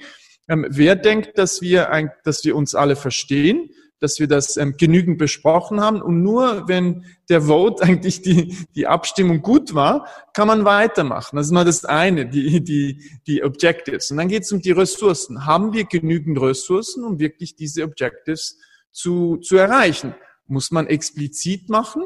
ähm, 0.49 0.64
wer 0.70 0.97
denkt, 0.97 1.37
dass 1.37 1.61
wir, 1.61 2.11
dass 2.25 2.42
wir 2.42 2.56
uns 2.56 2.75
alle 2.75 2.97
verstehen? 2.97 3.68
Dass 4.04 4.20
wir 4.20 4.28
das 4.28 4.58
ähm, 4.58 4.76
genügend 4.76 5.16
besprochen 5.16 5.80
haben. 5.80 6.02
Und 6.02 6.23
nur 6.23 6.68
wenn 6.68 7.06
der 7.30 7.42
Vote 7.42 7.82
eigentlich 7.82 8.20
die, 8.20 8.54
die 8.76 8.87
Abstimmung 8.87 9.40
gut 9.40 9.75
war, 9.75 10.06
kann 10.34 10.46
man 10.46 10.66
weitermachen. 10.66 11.37
Das 11.37 11.46
ist 11.46 11.52
mal 11.52 11.64
das 11.64 11.87
eine, 11.87 12.26
die, 12.26 12.62
die, 12.62 13.02
die 13.26 13.42
Objectives. 13.42 14.11
Und 14.11 14.18
dann 14.18 14.28
geht 14.28 14.42
es 14.42 14.52
um 14.52 14.61
die 14.61 14.73
Ressourcen. 14.73 15.46
Haben 15.46 15.73
wir 15.73 15.84
genügend 15.84 16.38
Ressourcen, 16.38 17.02
um 17.02 17.18
wirklich 17.18 17.56
diese 17.56 17.82
Objectives 17.82 18.58
zu, 18.92 19.38
zu 19.38 19.56
erreichen? 19.56 20.14
Muss 20.46 20.70
man 20.70 20.87
explizit 20.87 21.70
machen? 21.70 22.02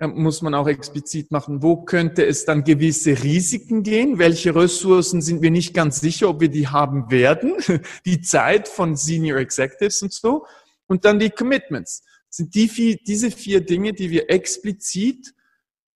Ähm, 0.00 0.20
muss 0.20 0.42
man 0.42 0.52
auch 0.54 0.66
explizit 0.66 1.30
machen, 1.30 1.62
wo 1.62 1.84
könnte 1.84 2.26
es 2.26 2.44
dann 2.44 2.64
gewisse 2.64 3.22
Risiken 3.22 3.84
gehen? 3.84 4.18
Welche 4.18 4.52
Ressourcen 4.54 5.22
sind 5.22 5.42
wir 5.42 5.52
nicht 5.52 5.74
ganz 5.74 6.00
sicher, 6.00 6.28
ob 6.28 6.40
wir 6.40 6.50
die 6.50 6.66
haben 6.66 7.08
werden? 7.10 7.54
Die 8.04 8.20
Zeit 8.20 8.66
von 8.66 8.96
Senior 8.96 9.38
Executives 9.38 10.02
und 10.02 10.12
so. 10.12 10.44
Und 10.86 11.04
dann 11.04 11.18
die 11.18 11.30
Commitments. 11.30 12.02
Das 12.28 12.36
sind 12.38 12.54
die 12.54 12.68
vier, 12.68 12.96
diese 12.96 13.30
vier 13.30 13.60
Dinge, 13.60 13.92
die 13.92 14.10
wir 14.10 14.30
explizit 14.30 15.34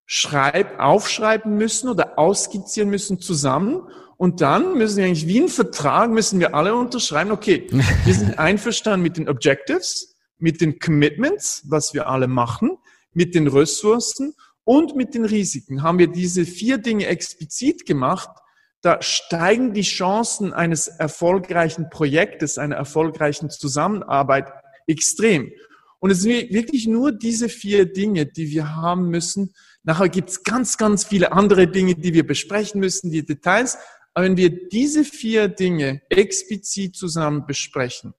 schreib, 0.05 0.79
aufschreiben 0.79 1.55
müssen 1.55 1.89
oder 1.89 2.17
ausskizzieren 2.17 2.89
müssen 2.89 3.19
zusammen. 3.19 3.81
Und 4.15 4.41
dann 4.41 4.77
müssen 4.77 4.97
wir 4.97 5.05
eigentlich 5.05 5.27
wie 5.27 5.41
ein 5.41 5.49
Vertrag, 5.49 6.09
müssen 6.09 6.39
wir 6.39 6.55
alle 6.55 6.75
unterschreiben, 6.75 7.31
okay, 7.31 7.67
wir 7.69 8.13
sind 8.13 8.39
einverstanden 8.39 9.03
mit 9.03 9.17
den 9.17 9.29
Objectives, 9.29 10.15
mit 10.39 10.61
den 10.61 10.79
Commitments, 10.79 11.63
was 11.67 11.93
wir 11.93 12.07
alle 12.07 12.27
machen, 12.27 12.77
mit 13.13 13.35
den 13.35 13.47
Ressourcen 13.47 14.33
und 14.63 14.95
mit 14.95 15.13
den 15.13 15.25
Risiken. 15.25 15.83
Haben 15.83 15.99
wir 15.99 16.07
diese 16.07 16.45
vier 16.45 16.77
Dinge 16.77 17.07
explizit 17.07 17.85
gemacht, 17.85 18.29
da 18.81 19.01
steigen 19.01 19.73
die 19.73 19.81
Chancen 19.81 20.53
eines 20.53 20.87
erfolgreichen 20.87 21.89
Projektes, 21.89 22.57
einer 22.57 22.75
erfolgreichen 22.75 23.49
Zusammenarbeit 23.49 24.51
extrem. 24.87 25.51
Und 25.99 26.11
es 26.11 26.21
sind 26.21 26.51
wirklich 26.53 26.87
nur 26.87 27.11
diese 27.11 27.49
vier 27.49 27.85
Dinge, 27.85 28.25
die 28.25 28.51
wir 28.51 28.75
haben 28.75 29.09
müssen. 29.09 29.53
Nachher 29.83 30.09
gibt 30.09 30.29
es 30.29 30.43
ganz, 30.43 30.77
ganz 30.77 31.05
viele 31.05 31.31
andere 31.31 31.67
Dinge, 31.67 31.95
die 31.95 32.13
wir 32.13 32.25
besprechen 32.25 32.79
müssen, 32.79 33.11
die 33.11 33.25
Details. 33.25 33.77
Aber 34.13 34.25
wenn 34.25 34.37
wir 34.37 34.67
diese 34.69 35.03
vier 35.03 35.47
Dinge 35.47 36.01
explizit 36.09 36.95
zusammen 36.95 37.45
besprechen, 37.45 38.13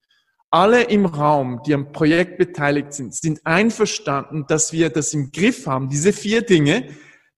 alle 0.50 0.84
im 0.84 1.06
Raum, 1.06 1.60
die 1.66 1.75
am 1.75 1.92
Projekt 1.92 2.38
beteiligt 2.38 2.92
sind, 2.92 3.14
sind 3.14 3.44
einverstanden, 3.44 4.46
dass 4.48 4.72
wir 4.72 4.88
das 4.90 5.12
im 5.12 5.30
Griff 5.30 5.66
haben. 5.66 5.88
Diese 5.88 6.12
vier 6.12 6.42
Dinge, 6.42 6.88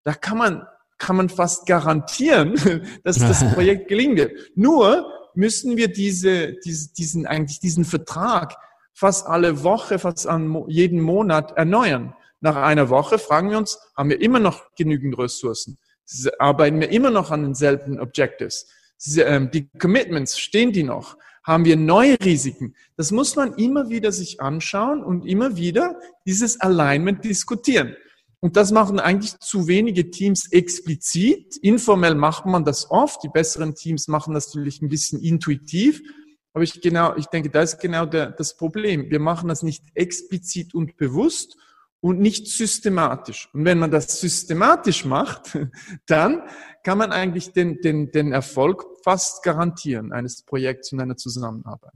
da 0.05 0.15
kann 0.15 0.39
man, 0.39 0.63
kann 0.99 1.17
man 1.17 1.29
fast 1.29 1.67
garantieren, 1.67 2.55
dass 3.05 3.19
das 3.19 3.45
Projekt 3.55 3.89
gelingen 3.89 4.17
wird. 4.17 4.33
Nur 4.55 5.13
müssen 5.35 5.77
wir 5.77 5.89
diese, 5.89 6.55
diese, 6.65 6.93
diesen, 6.93 7.27
eigentlich 7.27 7.61
diesen 7.61 7.85
Vertrag 7.85 8.55
fast 9.01 9.27
alle 9.27 9.63
Woche, 9.65 9.99
fast 9.99 10.27
an 10.27 10.65
jeden 10.69 11.01
Monat 11.01 11.57
erneuern. 11.57 12.15
Nach 12.41 12.57
einer 12.57 12.91
Woche 12.91 13.19
fragen 13.19 13.51
wir 13.51 13.57
uns, 13.57 13.79
haben 13.97 14.11
wir 14.11 14.21
immer 14.21 14.41
noch 14.41 14.75
genügend 14.77 15.19
Ressourcen? 15.19 15.79
Arbeiten 16.39 16.81
wir 16.81 16.91
immer 16.91 17.11
noch 17.11 17.31
an 17.31 17.43
denselben 17.43 17.99
Objectives? 17.99 18.67
Ähm, 19.17 19.51
die 19.51 19.71
Commitments, 19.79 20.39
stehen 20.39 20.73
die 20.73 20.83
noch? 20.83 21.17
Haben 21.45 21.65
wir 21.65 21.77
neue 21.77 22.19
Risiken? 22.23 22.75
Das 22.99 23.11
muss 23.11 23.37
man 23.37 23.55
immer 23.55 23.89
wieder 23.89 24.13
sich 24.13 24.43
anschauen 24.43 25.03
und 25.03 25.27
immer 25.27 25.57
wieder 25.57 25.99
dieses 26.27 26.61
Alignment 26.61 27.25
diskutieren. 27.25 27.97
Und 28.41 28.57
das 28.57 28.71
machen 28.71 29.01
eigentlich 29.01 29.39
zu 29.39 29.67
wenige 29.67 30.11
Teams 30.11 30.53
explizit. 30.53 31.57
Informell 31.63 32.15
macht 32.15 32.45
man 32.45 32.67
das 32.67 32.91
oft. 32.91 33.23
Die 33.23 33.29
besseren 33.29 33.75
Teams 33.75 34.09
machen 34.09 34.35
das 34.35 34.49
natürlich 34.49 34.83
ein 34.83 34.89
bisschen 34.91 35.23
intuitiv. 35.23 36.03
Aber 36.53 36.65
ich 36.65 36.81
genau, 36.81 37.15
ich 37.17 37.27
denke, 37.27 37.51
da 37.51 37.63
ist 37.63 37.79
genau 37.79 38.07
der, 38.07 38.31
das 38.31 38.57
Problem. 38.57 39.11
Wir 39.11 39.21
machen 39.21 39.49
das 39.49 39.63
nicht 39.63 39.85
explizit 39.95 40.75
und 40.75 40.97
bewusst 40.97 41.57
und 42.01 42.19
nicht 42.19 42.49
systematisch. 42.49 43.49
Und 43.53 43.65
wenn 43.65 43.79
man 43.79 43.91
das 43.91 44.21
systematisch 44.21 45.05
macht, 45.05 45.59
dann 46.07 46.43
kann 46.83 46.99
man 46.99 47.13
eigentlich 47.13 47.53
den, 47.53 47.81
den, 47.81 48.11
den 48.11 48.33
Erfolg 48.33 48.85
fast 49.05 49.43
garantieren 49.43 50.13
eines 50.13 50.43
Projekts 50.43 50.93
und 50.93 51.01
einer 51.01 51.17
Zusammenarbeit. 51.17 51.93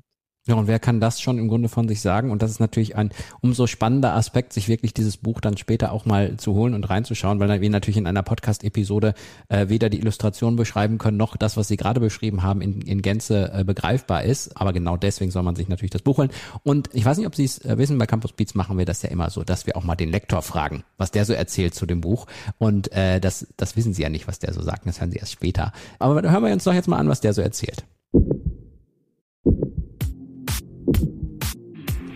Ja, 0.46 0.56
und 0.56 0.66
wer 0.66 0.78
kann 0.78 1.00
das 1.00 1.22
schon 1.22 1.38
im 1.38 1.48
Grunde 1.48 1.70
von 1.70 1.88
sich 1.88 2.02
sagen? 2.02 2.30
Und 2.30 2.42
das 2.42 2.50
ist 2.50 2.60
natürlich 2.60 2.96
ein 2.96 3.08
umso 3.40 3.66
spannender 3.66 4.14
Aspekt, 4.14 4.52
sich 4.52 4.68
wirklich 4.68 4.92
dieses 4.92 5.16
Buch 5.16 5.40
dann 5.40 5.56
später 5.56 5.90
auch 5.90 6.04
mal 6.04 6.36
zu 6.36 6.52
holen 6.52 6.74
und 6.74 6.84
reinzuschauen, 6.84 7.40
weil 7.40 7.62
wir 7.62 7.70
natürlich 7.70 7.96
in 7.96 8.06
einer 8.06 8.22
Podcast-Episode 8.22 9.14
äh, 9.48 9.70
weder 9.70 9.88
die 9.88 10.00
Illustration 10.00 10.56
beschreiben 10.56 10.98
können, 10.98 11.16
noch 11.16 11.38
das, 11.38 11.56
was 11.56 11.68
Sie 11.68 11.78
gerade 11.78 11.98
beschrieben 11.98 12.42
haben, 12.42 12.60
in, 12.60 12.82
in 12.82 13.00
Gänze 13.00 13.52
äh, 13.54 13.64
begreifbar 13.64 14.24
ist. 14.24 14.54
Aber 14.60 14.74
genau 14.74 14.98
deswegen 14.98 15.30
soll 15.30 15.44
man 15.44 15.56
sich 15.56 15.68
natürlich 15.68 15.92
das 15.92 16.02
Buch 16.02 16.18
holen. 16.18 16.30
Und 16.62 16.90
ich 16.92 17.06
weiß 17.06 17.16
nicht, 17.16 17.26
ob 17.26 17.34
Sie 17.34 17.44
es 17.44 17.64
äh, 17.64 17.78
wissen, 17.78 17.96
bei 17.96 18.04
Campus 18.04 18.32
Beats 18.32 18.54
machen 18.54 18.76
wir 18.76 18.84
das 18.84 19.00
ja 19.00 19.08
immer 19.08 19.30
so, 19.30 19.44
dass 19.44 19.66
wir 19.66 19.78
auch 19.78 19.84
mal 19.84 19.96
den 19.96 20.10
Lektor 20.10 20.42
fragen, 20.42 20.84
was 20.98 21.10
der 21.10 21.24
so 21.24 21.32
erzählt 21.32 21.74
zu 21.74 21.86
dem 21.86 22.02
Buch. 22.02 22.26
Und 22.58 22.92
äh, 22.92 23.18
das, 23.18 23.46
das 23.56 23.76
wissen 23.76 23.94
Sie 23.94 24.02
ja 24.02 24.10
nicht, 24.10 24.28
was 24.28 24.40
der 24.40 24.52
so 24.52 24.60
sagt. 24.60 24.86
Das 24.86 25.00
hören 25.00 25.10
Sie 25.10 25.16
erst 25.16 25.32
später. 25.32 25.72
Aber 25.98 26.20
hören 26.20 26.44
wir 26.44 26.52
uns 26.52 26.64
doch 26.64 26.74
jetzt 26.74 26.88
mal 26.88 26.98
an, 26.98 27.08
was 27.08 27.22
der 27.22 27.32
so 27.32 27.40
erzählt. 27.40 27.86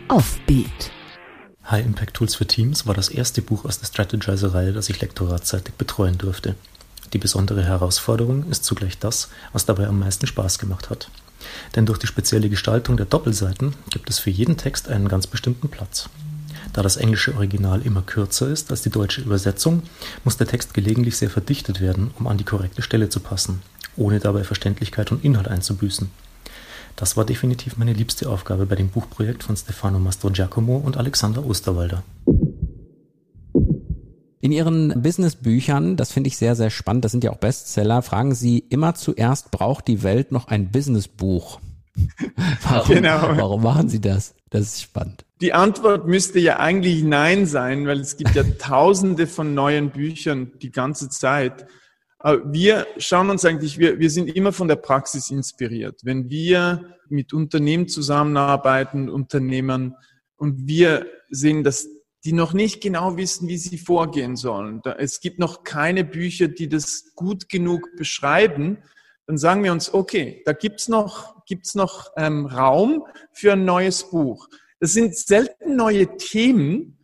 Offbeat. 0.08 0.90
High 1.70 1.86
Impact 1.86 2.14
Tools 2.14 2.34
für 2.34 2.46
Teams 2.46 2.86
war 2.86 2.94
das 2.94 3.08
erste 3.08 3.40
Buch 3.40 3.64
aus 3.64 3.78
der 3.78 3.86
Strategizer-Reihe, 3.86 4.72
das 4.72 4.88
ich 4.88 5.00
lektoratseitig 5.00 5.74
betreuen 5.74 6.18
durfte. 6.18 6.54
Die 7.12 7.18
besondere 7.18 7.64
Herausforderung 7.64 8.48
ist 8.50 8.64
zugleich 8.64 8.98
das, 8.98 9.30
was 9.52 9.64
dabei 9.64 9.86
am 9.86 9.98
meisten 9.98 10.26
Spaß 10.26 10.58
gemacht 10.58 10.90
hat. 10.90 11.10
Denn 11.76 11.86
durch 11.86 11.98
die 11.98 12.06
spezielle 12.06 12.50
Gestaltung 12.50 12.96
der 12.96 13.06
Doppelseiten 13.06 13.74
gibt 13.90 14.10
es 14.10 14.18
für 14.18 14.30
jeden 14.30 14.56
Text 14.56 14.88
einen 14.88 15.08
ganz 15.08 15.26
bestimmten 15.26 15.68
Platz. 15.68 16.10
Da 16.74 16.82
das 16.82 16.98
englische 16.98 17.34
Original 17.34 17.80
immer 17.82 18.02
kürzer 18.02 18.48
ist 18.50 18.70
als 18.70 18.82
die 18.82 18.90
deutsche 18.90 19.22
Übersetzung, 19.22 19.82
muss 20.24 20.36
der 20.36 20.46
Text 20.46 20.74
gelegentlich 20.74 21.16
sehr 21.16 21.30
verdichtet 21.30 21.80
werden, 21.80 22.10
um 22.18 22.26
an 22.26 22.36
die 22.36 22.44
korrekte 22.44 22.82
Stelle 22.82 23.08
zu 23.08 23.20
passen, 23.20 23.62
ohne 23.96 24.20
dabei 24.20 24.44
Verständlichkeit 24.44 25.10
und 25.10 25.24
Inhalt 25.24 25.48
einzubüßen. 25.48 26.10
Das 26.98 27.16
war 27.16 27.24
definitiv 27.24 27.76
meine 27.76 27.92
liebste 27.92 28.28
Aufgabe 28.28 28.66
bei 28.66 28.74
dem 28.74 28.88
Buchprojekt 28.88 29.44
von 29.44 29.56
Stefano 29.56 30.00
Mastrogiacomo 30.00 30.78
und 30.78 30.96
Alexander 30.96 31.46
Osterwalder. 31.46 32.02
In 34.40 34.50
Ihren 34.50 35.00
Businessbüchern, 35.00 35.96
das 35.96 36.10
finde 36.10 36.26
ich 36.26 36.36
sehr, 36.36 36.56
sehr 36.56 36.70
spannend, 36.70 37.04
das 37.04 37.12
sind 37.12 37.22
ja 37.22 37.30
auch 37.30 37.36
Bestseller, 37.36 38.02
fragen 38.02 38.34
Sie 38.34 38.58
immer 38.58 38.96
zuerst, 38.96 39.52
braucht 39.52 39.86
die 39.86 40.02
Welt 40.02 40.32
noch 40.32 40.48
ein 40.48 40.72
Businessbuch? 40.72 41.60
warum, 42.62 42.88
genau. 42.88 43.20
warum 43.36 43.62
machen 43.62 43.88
Sie 43.88 44.00
das? 44.00 44.34
Das 44.50 44.62
ist 44.62 44.82
spannend. 44.82 45.24
Die 45.40 45.52
Antwort 45.52 46.08
müsste 46.08 46.40
ja 46.40 46.58
eigentlich 46.58 47.04
Nein 47.04 47.46
sein, 47.46 47.86
weil 47.86 48.00
es 48.00 48.16
gibt 48.16 48.34
ja 48.34 48.42
tausende 48.58 49.28
von 49.28 49.54
neuen 49.54 49.90
Büchern 49.90 50.50
die 50.60 50.72
ganze 50.72 51.08
Zeit. 51.10 51.66
Wir 52.22 52.86
schauen 52.98 53.30
uns 53.30 53.44
eigentlich, 53.44 53.78
wir, 53.78 54.00
wir 54.00 54.10
sind 54.10 54.28
immer 54.34 54.52
von 54.52 54.66
der 54.66 54.76
Praxis 54.76 55.30
inspiriert. 55.30 56.00
Wenn 56.02 56.28
wir 56.28 56.96
mit 57.08 57.32
Unternehmen 57.32 57.88
zusammenarbeiten, 57.88 59.08
Unternehmern, 59.08 59.94
und 60.36 60.66
wir 60.66 61.06
sehen, 61.30 61.64
dass 61.64 61.88
die 62.24 62.32
noch 62.32 62.52
nicht 62.52 62.80
genau 62.80 63.16
wissen, 63.16 63.48
wie 63.48 63.58
sie 63.58 63.78
vorgehen 63.78 64.36
sollen. 64.36 64.82
Es 64.98 65.20
gibt 65.20 65.38
noch 65.38 65.62
keine 65.64 66.04
Bücher, 66.04 66.48
die 66.48 66.68
das 66.68 67.14
gut 67.14 67.48
genug 67.48 67.96
beschreiben. 67.96 68.78
Dann 69.26 69.38
sagen 69.38 69.62
wir 69.62 69.72
uns, 69.72 69.92
okay, 69.92 70.42
da 70.44 70.52
gibt's 70.52 70.88
noch, 70.88 71.44
gibt's 71.46 71.74
noch 71.74 72.10
ähm, 72.16 72.46
Raum 72.46 73.04
für 73.32 73.52
ein 73.52 73.64
neues 73.64 74.10
Buch. 74.10 74.48
Das 74.80 74.92
sind 74.92 75.16
selten 75.16 75.76
neue 75.76 76.16
Themen. 76.16 76.97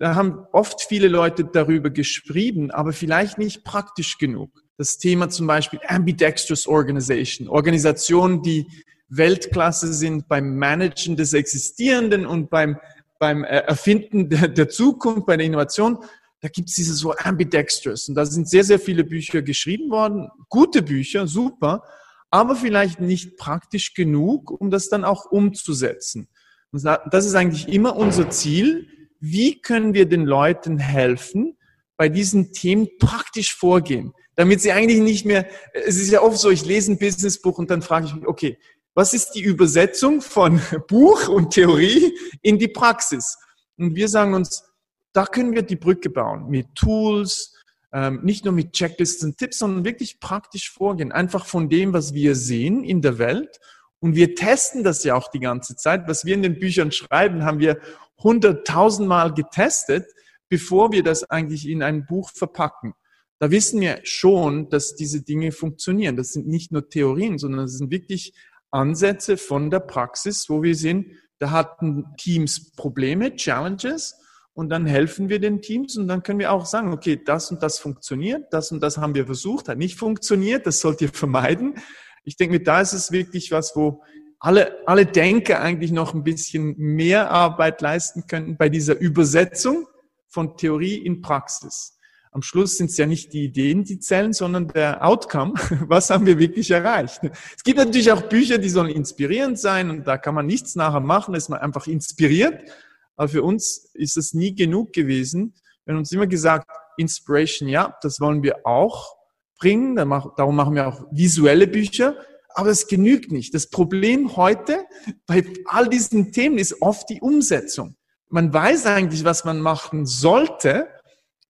Da 0.00 0.16
haben 0.16 0.44
oft 0.52 0.82
viele 0.82 1.06
Leute 1.06 1.44
darüber 1.44 1.90
geschrieben, 1.90 2.72
aber 2.72 2.92
vielleicht 2.92 3.38
nicht 3.38 3.62
praktisch 3.62 4.18
genug 4.18 4.50
das 4.80 4.96
Thema 4.96 5.28
zum 5.28 5.46
Beispiel 5.46 5.78
Ambidextrous 5.86 6.66
Organization, 6.66 7.48
Organisationen, 7.48 8.40
die 8.40 8.66
Weltklasse 9.10 9.92
sind 9.92 10.26
beim 10.26 10.56
Managen 10.56 11.16
des 11.16 11.34
Existierenden 11.34 12.24
und 12.24 12.48
beim, 12.48 12.78
beim 13.18 13.44
äh, 13.44 13.58
Erfinden 13.58 14.30
der, 14.30 14.48
der 14.48 14.70
Zukunft, 14.70 15.26
bei 15.26 15.36
der 15.36 15.44
Innovation. 15.44 15.98
Da 16.40 16.48
gibt 16.48 16.70
es 16.70 16.76
diese 16.76 16.94
so 16.94 17.14
Ambidextrous. 17.14 18.08
Und 18.08 18.14
da 18.14 18.24
sind 18.24 18.48
sehr, 18.48 18.64
sehr 18.64 18.80
viele 18.80 19.04
Bücher 19.04 19.42
geschrieben 19.42 19.90
worden. 19.90 20.30
Gute 20.48 20.80
Bücher, 20.80 21.26
super, 21.26 21.82
aber 22.30 22.56
vielleicht 22.56 23.00
nicht 23.00 23.36
praktisch 23.36 23.92
genug, 23.92 24.50
um 24.50 24.70
das 24.70 24.88
dann 24.88 25.04
auch 25.04 25.26
umzusetzen. 25.26 26.26
Und 26.72 26.82
das 26.84 27.26
ist 27.26 27.34
eigentlich 27.34 27.68
immer 27.68 27.96
unser 27.96 28.30
Ziel. 28.30 28.88
Wie 29.20 29.60
können 29.60 29.94
wir 29.94 30.06
den 30.06 30.24
Leuten 30.24 30.78
helfen, 30.78 31.56
bei 31.96 32.08
diesen 32.08 32.52
Themen 32.52 32.88
praktisch 32.98 33.54
vorgehen? 33.54 34.14
damit 34.40 34.62
sie 34.62 34.72
eigentlich 34.72 35.00
nicht 35.00 35.26
mehr, 35.26 35.46
es 35.74 35.98
ist 35.98 36.10
ja 36.10 36.22
oft 36.22 36.38
so, 36.38 36.48
ich 36.48 36.64
lese 36.64 36.92
ein 36.92 36.98
Businessbuch 36.98 37.58
und 37.58 37.70
dann 37.70 37.82
frage 37.82 38.06
ich 38.06 38.14
mich, 38.14 38.26
okay, 38.26 38.58
was 38.94 39.12
ist 39.12 39.32
die 39.32 39.42
Übersetzung 39.42 40.22
von 40.22 40.60
Buch 40.88 41.28
und 41.28 41.50
Theorie 41.50 42.16
in 42.40 42.58
die 42.58 42.68
Praxis? 42.68 43.36
Und 43.76 43.94
wir 43.94 44.08
sagen 44.08 44.32
uns, 44.32 44.64
da 45.12 45.26
können 45.26 45.52
wir 45.52 45.60
die 45.60 45.76
Brücke 45.76 46.08
bauen 46.08 46.48
mit 46.48 46.74
Tools, 46.74 47.54
ähm, 47.92 48.20
nicht 48.22 48.46
nur 48.46 48.54
mit 48.54 48.72
Checklisten 48.72 49.30
und 49.30 49.36
Tipps, 49.36 49.58
sondern 49.58 49.84
wirklich 49.84 50.20
praktisch 50.20 50.70
vorgehen. 50.70 51.12
Einfach 51.12 51.44
von 51.44 51.68
dem, 51.68 51.92
was 51.92 52.14
wir 52.14 52.34
sehen 52.34 52.82
in 52.82 53.02
der 53.02 53.18
Welt. 53.18 53.60
Und 53.98 54.16
wir 54.16 54.34
testen 54.34 54.84
das 54.84 55.04
ja 55.04 55.16
auch 55.16 55.28
die 55.28 55.40
ganze 55.40 55.76
Zeit. 55.76 56.08
Was 56.08 56.24
wir 56.24 56.32
in 56.32 56.42
den 56.42 56.58
Büchern 56.58 56.92
schreiben, 56.92 57.44
haben 57.44 57.58
wir 57.58 57.78
hunderttausendmal 58.22 59.34
getestet, 59.34 60.06
bevor 60.48 60.92
wir 60.92 61.02
das 61.02 61.24
eigentlich 61.30 61.68
in 61.68 61.82
ein 61.82 62.06
Buch 62.06 62.30
verpacken 62.30 62.94
da 63.40 63.50
wissen 63.50 63.80
wir 63.80 64.00
schon, 64.04 64.68
dass 64.68 64.94
diese 64.96 65.22
Dinge 65.22 65.50
funktionieren. 65.50 66.16
Das 66.16 66.34
sind 66.34 66.46
nicht 66.46 66.72
nur 66.72 66.88
Theorien, 66.90 67.38
sondern 67.38 67.62
das 67.62 67.78
sind 67.78 67.90
wirklich 67.90 68.34
Ansätze 68.70 69.38
von 69.38 69.70
der 69.70 69.80
Praxis, 69.80 70.50
wo 70.50 70.62
wir 70.62 70.76
sehen, 70.76 71.18
da 71.38 71.50
hatten 71.50 72.04
Teams 72.18 72.72
Probleme, 72.72 73.34
Challenges 73.34 74.14
und 74.52 74.68
dann 74.68 74.84
helfen 74.84 75.30
wir 75.30 75.40
den 75.40 75.62
Teams 75.62 75.96
und 75.96 76.06
dann 76.06 76.22
können 76.22 76.38
wir 76.38 76.52
auch 76.52 76.66
sagen, 76.66 76.92
okay, 76.92 77.18
das 77.24 77.50
und 77.50 77.62
das 77.62 77.78
funktioniert, 77.78 78.52
das 78.52 78.72
und 78.72 78.82
das 78.82 78.98
haben 78.98 79.14
wir 79.14 79.24
versucht, 79.24 79.70
hat 79.70 79.78
nicht 79.78 79.98
funktioniert, 79.98 80.66
das 80.66 80.80
sollt 80.80 81.00
ihr 81.00 81.08
vermeiden. 81.08 81.76
Ich 82.24 82.36
denke, 82.36 82.60
da 82.60 82.82
ist 82.82 82.92
es 82.92 83.10
wirklich 83.10 83.50
was, 83.50 83.74
wo 83.74 84.02
alle, 84.40 84.78
alle 84.86 85.06
Denker 85.06 85.60
eigentlich 85.60 85.92
noch 85.92 86.14
ein 86.14 86.24
bisschen 86.24 86.74
mehr 86.76 87.30
Arbeit 87.30 87.80
leisten 87.80 88.26
könnten 88.26 88.56
bei 88.56 88.68
dieser 88.68 88.98
Übersetzung 88.98 89.86
von 90.28 90.56
Theorie 90.56 90.96
in 90.96 91.20
Praxis 91.22 91.98
am 92.32 92.42
Schluss 92.42 92.76
sind 92.76 92.90
es 92.90 92.96
ja 92.96 93.06
nicht 93.06 93.32
die 93.32 93.44
Ideen, 93.44 93.84
die 93.84 93.98
zählen, 93.98 94.32
sondern 94.32 94.68
der 94.68 95.04
Outcome. 95.04 95.54
Was 95.88 96.10
haben 96.10 96.26
wir 96.26 96.38
wirklich 96.38 96.70
erreicht? 96.70 97.20
Es 97.56 97.64
gibt 97.64 97.78
natürlich 97.78 98.12
auch 98.12 98.22
Bücher, 98.22 98.58
die 98.58 98.68
sollen 98.68 98.90
inspirierend 98.90 99.58
sein 99.58 99.90
und 99.90 100.06
da 100.06 100.16
kann 100.16 100.34
man 100.34 100.46
nichts 100.46 100.76
nachher 100.76 101.00
machen, 101.00 101.34
ist 101.34 101.48
man 101.48 101.58
einfach 101.58 101.86
inspiriert. 101.86 102.70
Aber 103.16 103.28
für 103.28 103.42
uns 103.42 103.90
ist 103.94 104.16
es 104.16 104.32
nie 104.32 104.54
genug 104.54 104.92
gewesen. 104.92 105.54
Wir 105.84 105.92
haben 105.92 105.98
uns 105.98 106.12
immer 106.12 106.26
gesagt, 106.26 106.68
Inspiration, 106.96 107.68
ja, 107.68 107.96
das 108.00 108.20
wollen 108.20 108.42
wir 108.42 108.64
auch 108.64 109.16
bringen. 109.58 109.96
Darum 109.96 110.56
machen 110.56 110.74
wir 110.74 110.86
auch 110.86 111.06
visuelle 111.10 111.66
Bücher. 111.66 112.14
Aber 112.54 112.70
es 112.70 112.88
genügt 112.88 113.32
nicht. 113.32 113.54
Das 113.54 113.68
Problem 113.68 114.36
heute 114.36 114.84
bei 115.26 115.44
all 115.66 115.88
diesen 115.88 116.32
Themen 116.32 116.58
ist 116.58 116.82
oft 116.82 117.08
die 117.08 117.20
Umsetzung. 117.20 117.96
Man 118.28 118.52
weiß 118.52 118.86
eigentlich, 118.86 119.24
was 119.24 119.44
man 119.44 119.60
machen 119.60 120.06
sollte, 120.06 120.88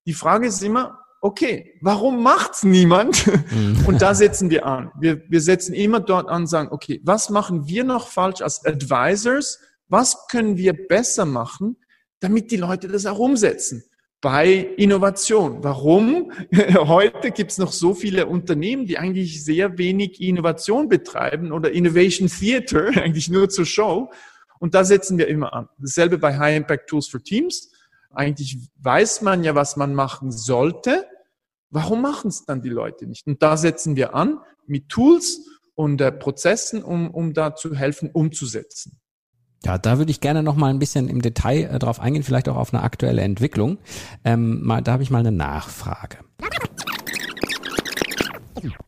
die 0.05 0.13
Frage 0.13 0.47
ist 0.47 0.63
immer, 0.63 0.99
okay, 1.21 1.77
warum 1.81 2.23
macht's 2.23 2.63
niemand? 2.63 3.27
Mhm. 3.51 3.85
Und 3.85 4.01
da 4.01 4.15
setzen 4.15 4.49
wir 4.49 4.65
an. 4.65 4.91
Wir, 4.99 5.21
wir 5.29 5.41
setzen 5.41 5.73
immer 5.73 5.99
dort 5.99 6.27
an 6.27 6.43
und 6.43 6.47
sagen, 6.47 6.69
okay, 6.71 6.99
was 7.03 7.29
machen 7.29 7.67
wir 7.67 7.83
noch 7.83 8.07
falsch 8.07 8.41
als 8.41 8.65
Advisors? 8.65 9.59
Was 9.87 10.27
können 10.27 10.57
wir 10.57 10.73
besser 10.87 11.25
machen, 11.25 11.77
damit 12.19 12.49
die 12.49 12.57
Leute 12.57 12.87
das 12.87 13.05
auch 13.05 13.19
umsetzen? 13.19 13.83
Bei 14.21 14.53
Innovation. 14.77 15.63
Warum? 15.63 16.31
Heute 16.75 17.31
gibt 17.31 17.51
es 17.51 17.57
noch 17.57 17.71
so 17.71 17.95
viele 17.95 18.27
Unternehmen, 18.27 18.85
die 18.85 18.99
eigentlich 18.99 19.43
sehr 19.43 19.77
wenig 19.79 20.21
Innovation 20.21 20.87
betreiben 20.87 21.51
oder 21.51 21.71
Innovation 21.71 22.27
Theater, 22.29 22.89
eigentlich 23.01 23.29
nur 23.29 23.49
zur 23.49 23.65
Show. 23.65 24.11
Und 24.59 24.75
da 24.75 24.83
setzen 24.83 25.17
wir 25.17 25.27
immer 25.27 25.53
an. 25.53 25.67
Dasselbe 25.79 26.19
bei 26.19 26.37
High 26.37 26.57
Impact 26.57 26.87
Tools 26.87 27.07
for 27.07 27.21
Teams. 27.21 27.71
Eigentlich 28.11 28.59
weiß 28.79 29.23
man 29.23 29.43
ja, 29.43 29.55
was 29.55 29.75
man 29.75 29.95
machen 29.95 30.31
sollte. 30.31 31.07
Warum 31.71 32.01
machen 32.01 32.27
es 32.27 32.45
dann 32.45 32.61
die 32.61 32.69
Leute 32.69 33.07
nicht? 33.07 33.25
Und 33.25 33.41
da 33.41 33.57
setzen 33.57 33.95
wir 33.95 34.13
an 34.13 34.39
mit 34.67 34.89
Tools 34.89 35.47
und 35.73 35.99
äh, 35.99 36.11
Prozessen, 36.11 36.83
um, 36.83 37.09
um 37.09 37.33
da 37.33 37.55
zu 37.55 37.73
helfen, 37.73 38.11
umzusetzen. 38.11 39.00
Ja, 39.63 39.77
da 39.77 39.97
würde 39.99 40.11
ich 40.11 40.21
gerne 40.21 40.41
noch 40.41 40.55
mal 40.55 40.69
ein 40.69 40.79
bisschen 40.79 41.07
im 41.07 41.21
Detail 41.21 41.69
äh, 41.71 41.79
drauf 41.79 41.99
eingehen, 41.99 42.23
vielleicht 42.23 42.49
auch 42.49 42.55
auf 42.55 42.73
eine 42.73 42.81
aktuelle 42.83 43.21
Entwicklung. 43.21 43.77
Ähm, 44.25 44.63
mal, 44.63 44.81
da 44.81 44.93
habe 44.93 45.03
ich 45.03 45.11
mal 45.11 45.19
eine 45.19 45.31
Nachfrage. 45.31 46.17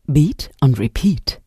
Beat 0.06 0.50
und 0.60 0.78
Repeat. 0.78 1.40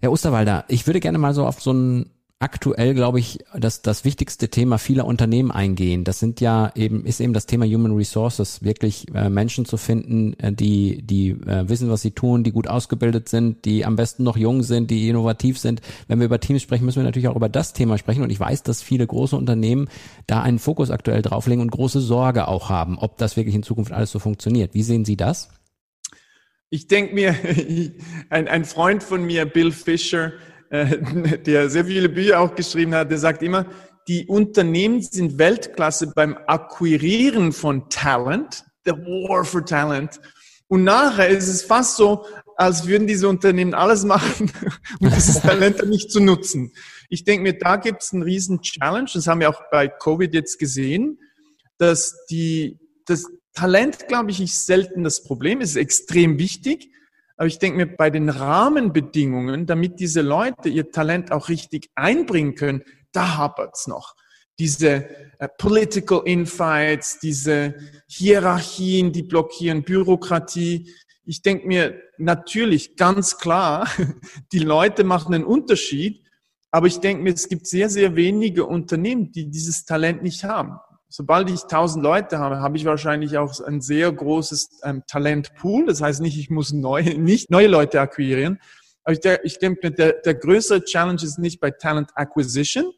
Herr 0.00 0.12
Osterwalder, 0.12 0.64
ich 0.68 0.86
würde 0.86 1.00
gerne 1.00 1.18
mal 1.18 1.34
so 1.34 1.46
auf 1.46 1.62
so 1.62 1.72
ein 1.72 2.10
aktuell, 2.42 2.92
glaube 2.92 3.20
ich, 3.20 3.38
das, 3.56 3.82
das 3.82 4.04
wichtigste 4.04 4.48
Thema 4.48 4.78
vieler 4.78 5.06
Unternehmen 5.06 5.52
eingehen. 5.52 6.02
Das 6.02 6.18
sind 6.18 6.40
ja 6.40 6.72
eben, 6.74 7.04
ist 7.06 7.20
eben 7.20 7.32
das 7.32 7.46
Thema 7.46 7.64
Human 7.66 7.92
Resources, 7.92 8.64
wirklich 8.64 9.06
äh, 9.14 9.30
Menschen 9.30 9.64
zu 9.64 9.76
finden, 9.76 10.34
äh, 10.40 10.52
die, 10.52 11.02
die 11.02 11.30
äh, 11.30 11.68
wissen, 11.68 11.88
was 11.88 12.02
sie 12.02 12.10
tun, 12.10 12.42
die 12.42 12.50
gut 12.50 12.66
ausgebildet 12.66 13.28
sind, 13.28 13.64
die 13.64 13.84
am 13.84 13.94
besten 13.94 14.24
noch 14.24 14.36
jung 14.36 14.64
sind, 14.64 14.90
die 14.90 15.08
innovativ 15.08 15.56
sind. 15.56 15.82
Wenn 16.08 16.18
wir 16.18 16.26
über 16.26 16.40
Teams 16.40 16.62
sprechen, 16.62 16.84
müssen 16.84 16.98
wir 16.98 17.04
natürlich 17.04 17.28
auch 17.28 17.36
über 17.36 17.48
das 17.48 17.74
Thema 17.74 17.96
sprechen. 17.96 18.22
Und 18.22 18.30
ich 18.30 18.40
weiß, 18.40 18.64
dass 18.64 18.82
viele 18.82 19.06
große 19.06 19.36
Unternehmen 19.36 19.88
da 20.26 20.42
einen 20.42 20.58
Fokus 20.58 20.90
aktuell 20.90 21.22
drauflegen 21.22 21.62
und 21.62 21.70
große 21.70 22.00
Sorge 22.00 22.48
auch 22.48 22.68
haben, 22.68 22.98
ob 22.98 23.18
das 23.18 23.36
wirklich 23.36 23.54
in 23.54 23.62
Zukunft 23.62 23.92
alles 23.92 24.10
so 24.10 24.18
funktioniert. 24.18 24.74
Wie 24.74 24.82
sehen 24.82 25.04
Sie 25.04 25.16
das? 25.16 25.48
Ich 26.70 26.88
denke 26.88 27.14
mir, 27.14 27.36
ein, 28.30 28.48
ein 28.48 28.64
Freund 28.64 29.04
von 29.04 29.24
mir, 29.24 29.44
Bill 29.46 29.70
Fisher, 29.70 30.32
äh, 30.72 31.38
der 31.46 31.70
sehr 31.70 31.84
viele 31.84 32.08
Bücher 32.08 32.40
auch 32.40 32.54
geschrieben 32.54 32.94
hat, 32.94 33.10
der 33.10 33.18
sagt 33.18 33.42
immer, 33.42 33.66
die 34.08 34.26
Unternehmen 34.26 35.00
sind 35.02 35.38
Weltklasse 35.38 36.08
beim 36.08 36.36
Akquirieren 36.46 37.52
von 37.52 37.88
Talent, 37.88 38.64
the 38.84 38.92
war 38.92 39.44
for 39.44 39.64
talent. 39.64 40.20
Und 40.66 40.84
nachher 40.84 41.28
ist 41.28 41.48
es 41.48 41.62
fast 41.62 41.96
so, 41.96 42.24
als 42.56 42.86
würden 42.86 43.06
diese 43.06 43.28
Unternehmen 43.28 43.74
alles 43.74 44.04
machen, 44.04 44.50
um 45.00 45.10
dieses 45.10 45.40
Talent 45.40 45.86
nicht 45.86 46.10
zu 46.10 46.20
nutzen. 46.20 46.72
Ich 47.10 47.24
denke 47.24 47.42
mir, 47.42 47.58
da 47.58 47.76
gibt 47.76 48.02
es 48.02 48.12
einen 48.12 48.22
riesen 48.22 48.62
Challenge. 48.62 49.08
Das 49.12 49.26
haben 49.26 49.40
wir 49.40 49.50
auch 49.50 49.62
bei 49.70 49.88
Covid 49.88 50.32
jetzt 50.32 50.58
gesehen, 50.58 51.18
dass 51.76 52.16
die, 52.30 52.78
das 53.04 53.26
Talent, 53.52 54.08
glaube 54.08 54.30
ich, 54.30 54.40
ist 54.40 54.64
selten 54.64 55.04
das 55.04 55.22
Problem. 55.22 55.60
Es 55.60 55.70
ist 55.70 55.76
extrem 55.76 56.38
wichtig. 56.38 56.88
Aber 57.36 57.46
ich 57.46 57.58
denke 57.58 57.78
mir, 57.78 57.86
bei 57.86 58.10
den 58.10 58.28
Rahmenbedingungen, 58.28 59.66
damit 59.66 60.00
diese 60.00 60.20
Leute 60.20 60.68
ihr 60.68 60.90
Talent 60.90 61.32
auch 61.32 61.48
richtig 61.48 61.90
einbringen 61.94 62.54
können, 62.54 62.82
da 63.12 63.36
hapert's 63.36 63.86
noch. 63.86 64.14
Diese 64.58 65.08
äh, 65.38 65.48
Political 65.58 66.22
Infights, 66.24 67.18
diese 67.20 67.74
Hierarchien, 68.06 69.12
die 69.12 69.22
blockieren, 69.22 69.82
Bürokratie. 69.82 70.92
Ich 71.24 71.42
denke 71.42 71.66
mir, 71.66 72.00
natürlich, 72.18 72.96
ganz 72.96 73.38
klar, 73.38 73.88
die 74.52 74.60
Leute 74.60 75.04
machen 75.04 75.34
einen 75.34 75.44
Unterschied, 75.44 76.22
aber 76.70 76.86
ich 76.86 77.00
denke 77.00 77.22
mir, 77.22 77.34
es 77.34 77.48
gibt 77.48 77.66
sehr, 77.66 77.88
sehr 77.88 78.16
wenige 78.16 78.66
Unternehmen, 78.66 79.32
die 79.32 79.50
dieses 79.50 79.84
Talent 79.84 80.22
nicht 80.22 80.44
haben 80.44 80.78
sobald 81.12 81.50
ich 81.50 81.62
1000 81.62 82.02
Leute 82.02 82.38
habe, 82.38 82.60
habe 82.60 82.76
ich 82.76 82.86
wahrscheinlich 82.86 83.36
auch 83.36 83.60
ein 83.60 83.82
sehr 83.82 84.10
großes 84.10 84.80
ähm, 84.82 85.02
Talentpool. 85.06 85.84
Das 85.86 86.00
heißt 86.00 86.22
nicht, 86.22 86.38
ich 86.38 86.48
muss 86.48 86.72
neue, 86.72 87.18
nicht 87.18 87.50
neue 87.50 87.66
Leute 87.66 88.00
akquirieren. 88.00 88.58
Aber 89.04 89.12
ich, 89.12 89.38
ich 89.44 89.58
denke, 89.58 89.90
der, 89.90 90.14
der 90.24 90.34
größere 90.34 90.84
Challenge 90.84 91.22
ist 91.22 91.38
nicht 91.38 91.60
bei 91.60 91.70
Talent 91.70 92.10
Acquisition, 92.14 92.92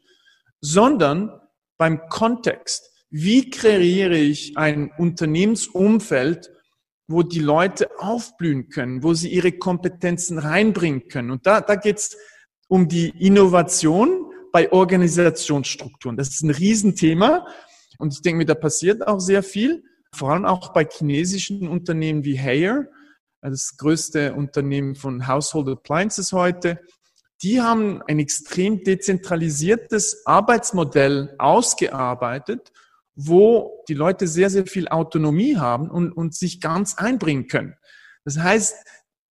sondern 0.61 1.41
beim 1.77 2.07
Kontext. 2.07 2.89
Wie 3.09 3.49
kreiere 3.49 4.15
ich 4.15 4.57
ein 4.57 4.91
Unternehmensumfeld, 4.97 6.51
wo 7.07 7.21
die 7.21 7.39
Leute 7.39 7.89
aufblühen 7.99 8.69
können, 8.69 9.03
wo 9.03 9.13
sie 9.13 9.29
ihre 9.29 9.51
Kompetenzen 9.51 10.39
reinbringen 10.39 11.09
können? 11.09 11.31
Und 11.31 11.45
da, 11.45 11.59
da 11.59 11.75
geht 11.75 11.97
es 11.97 12.17
um 12.69 12.87
die 12.87 13.09
Innovation 13.09 14.31
bei 14.53 14.71
Organisationsstrukturen. 14.71 16.15
Das 16.15 16.29
ist 16.29 16.43
ein 16.43 16.51
Riesenthema. 16.51 17.45
Und 17.97 18.13
ich 18.13 18.21
denke 18.21 18.37
mir, 18.37 18.45
da 18.45 18.55
passiert 18.55 19.07
auch 19.07 19.19
sehr 19.19 19.43
viel, 19.43 19.83
vor 20.13 20.31
allem 20.31 20.45
auch 20.45 20.73
bei 20.73 20.85
chinesischen 20.85 21.67
Unternehmen 21.67 22.23
wie 22.23 22.39
Haier, 22.39 22.87
das 23.41 23.77
größte 23.77 24.33
Unternehmen 24.33 24.95
von 24.95 25.27
Household 25.27 25.69
Appliances 25.69 26.31
heute. 26.31 26.79
Die 27.43 27.61
haben 27.61 28.01
ein 28.07 28.19
extrem 28.19 28.83
dezentralisiertes 28.83 30.25
Arbeitsmodell 30.25 31.35
ausgearbeitet, 31.37 32.71
wo 33.15 33.83
die 33.87 33.93
Leute 33.93 34.27
sehr, 34.27 34.49
sehr 34.49 34.65
viel 34.65 34.87
Autonomie 34.87 35.57
haben 35.57 35.89
und, 35.89 36.11
und 36.11 36.33
sich 36.35 36.59
ganz 36.59 36.95
einbringen 36.95 37.47
können. 37.47 37.75
Das 38.23 38.37
heißt, 38.37 38.75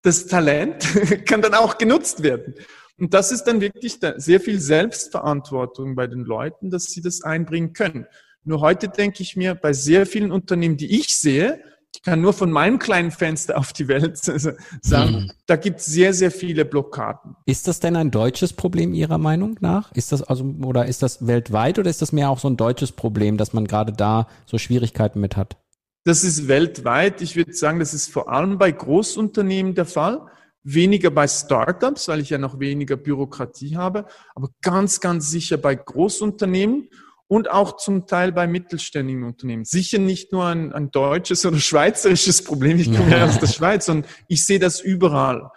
das 0.02 0.26
Talent 0.26 0.86
kann 1.26 1.42
dann 1.42 1.54
auch 1.54 1.78
genutzt 1.78 2.22
werden. 2.22 2.54
Und 2.98 3.12
das 3.12 3.32
ist 3.32 3.44
dann 3.44 3.60
wirklich 3.60 3.98
sehr 4.16 4.40
viel 4.40 4.60
Selbstverantwortung 4.60 5.96
bei 5.96 6.06
den 6.06 6.24
Leuten, 6.24 6.70
dass 6.70 6.84
sie 6.84 7.02
das 7.02 7.22
einbringen 7.22 7.72
können. 7.72 8.06
Nur 8.44 8.60
heute 8.60 8.88
denke 8.88 9.22
ich 9.22 9.36
mir, 9.36 9.54
bei 9.54 9.72
sehr 9.72 10.06
vielen 10.06 10.30
Unternehmen, 10.30 10.76
die 10.76 10.98
ich 10.98 11.16
sehe, 11.18 11.62
ich 11.94 12.02
kann 12.02 12.20
nur 12.20 12.32
von 12.32 12.50
meinem 12.50 12.78
kleinen 12.78 13.12
Fenster 13.12 13.56
auf 13.56 13.72
die 13.72 13.86
Welt 13.86 14.18
sagen, 14.82 15.14
hm. 15.14 15.30
da 15.46 15.56
gibt 15.56 15.80
es 15.80 15.86
sehr, 15.86 16.12
sehr 16.12 16.30
viele 16.30 16.64
Blockaden. 16.64 17.36
Ist 17.46 17.68
das 17.68 17.80
denn 17.80 17.96
ein 17.96 18.10
deutsches 18.10 18.52
Problem 18.52 18.94
Ihrer 18.94 19.18
Meinung 19.18 19.56
nach? 19.60 19.92
Ist 19.92 20.12
das 20.12 20.22
also, 20.22 20.44
oder 20.64 20.86
ist 20.86 21.02
das 21.02 21.26
weltweit 21.26 21.78
oder 21.78 21.88
ist 21.88 22.02
das 22.02 22.12
mehr 22.12 22.30
auch 22.30 22.40
so 22.40 22.48
ein 22.48 22.56
deutsches 22.56 22.92
Problem, 22.92 23.36
dass 23.36 23.52
man 23.52 23.66
gerade 23.66 23.92
da 23.92 24.26
so 24.44 24.58
Schwierigkeiten 24.58 25.20
mit 25.20 25.36
hat? 25.36 25.56
Das 26.04 26.24
ist 26.24 26.48
weltweit. 26.48 27.22
Ich 27.22 27.36
würde 27.36 27.54
sagen, 27.54 27.78
das 27.78 27.94
ist 27.94 28.12
vor 28.12 28.28
allem 28.28 28.58
bei 28.58 28.72
Großunternehmen 28.72 29.74
der 29.74 29.86
Fall. 29.86 30.26
Weniger 30.62 31.10
bei 31.10 31.28
Startups, 31.28 32.08
weil 32.08 32.20
ich 32.20 32.30
ja 32.30 32.38
noch 32.38 32.58
weniger 32.58 32.96
Bürokratie 32.96 33.76
habe, 33.76 34.06
aber 34.34 34.48
ganz, 34.62 35.00
ganz 35.00 35.30
sicher 35.30 35.58
bei 35.58 35.74
Großunternehmen 35.74 36.88
und 37.26 37.50
auch 37.50 37.76
zum 37.76 38.06
Teil 38.06 38.32
bei 38.32 38.46
mittelständigen 38.46 39.24
Unternehmen. 39.24 39.64
Sicher 39.64 39.98
nicht 39.98 40.30
nur 40.32 40.44
ein, 40.44 40.72
ein 40.72 40.90
deutsches 40.90 41.44
oder 41.46 41.58
schweizerisches 41.58 42.44
Problem, 42.44 42.78
ich 42.78 42.94
komme 42.94 43.10
ja 43.10 43.24
aus 43.26 43.38
der 43.38 43.46
Schweiz, 43.46 43.86
sondern 43.86 44.10
ich 44.28 44.44
sehe 44.44 44.58
das 44.58 44.80
überall. 44.80 45.50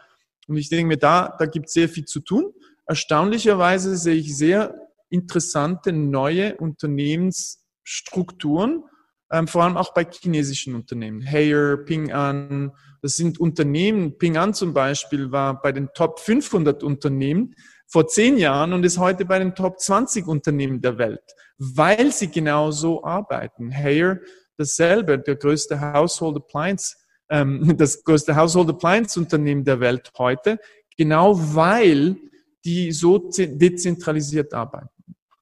Und 0.47 0.55
ich 0.57 0.69
denke 0.69 0.87
mir, 0.87 0.97
da, 0.97 1.35
da 1.37 1.45
gibt 1.45 1.67
es 1.67 1.73
sehr 1.73 1.89
viel 1.89 2.05
zu 2.05 2.21
tun. 2.21 2.53
Erstaunlicherweise 2.85 3.97
sehe 3.97 4.15
ich 4.15 4.37
sehr 4.37 4.73
interessante 5.09 5.91
neue 5.91 6.55
Unternehmensstrukturen, 6.55 8.85
ähm, 9.29 9.47
vor 9.47 9.63
allem 9.63 9.75
auch 9.75 9.93
bei 9.93 10.07
chinesischen 10.09 10.73
Unternehmen. 10.73 11.21
Haier, 11.29 11.75
Ping 11.77 12.13
An, 12.13 12.71
das 13.01 13.17
sind 13.17 13.41
Unternehmen, 13.41 14.17
Ping 14.17 14.37
An 14.37 14.53
zum 14.53 14.73
Beispiel 14.73 15.31
war 15.31 15.61
bei 15.61 15.73
den 15.73 15.89
Top 15.93 16.21
500 16.21 16.81
Unternehmen 16.81 17.55
vor 17.87 18.07
zehn 18.07 18.37
Jahren 18.37 18.71
und 18.73 18.85
ist 18.85 18.97
heute 18.97 19.25
bei 19.25 19.39
den 19.39 19.53
Top 19.53 19.79
20 19.79 20.27
Unternehmen 20.27 20.81
der 20.81 20.97
Welt 20.97 21.35
weil 21.57 22.11
sie 22.11 22.29
genau 22.29 22.71
so 22.71 23.03
arbeiten. 23.03 23.71
Hayer 23.71 24.19
dasselbe, 24.57 25.19
der 25.19 25.35
größte 25.35 25.79
Household 25.93 26.37
Appliance, 26.37 26.95
ähm, 27.29 27.73
das 27.77 28.03
größte 28.03 28.35
Household 28.35 28.69
Appliance 28.69 29.19
Unternehmen 29.19 29.63
der 29.63 29.79
Welt 29.79 30.11
heute, 30.17 30.59
genau 30.97 31.37
weil 31.55 32.17
die 32.65 32.91
so 32.91 33.17
dezentralisiert 33.17 34.53
arbeiten. 34.53 34.89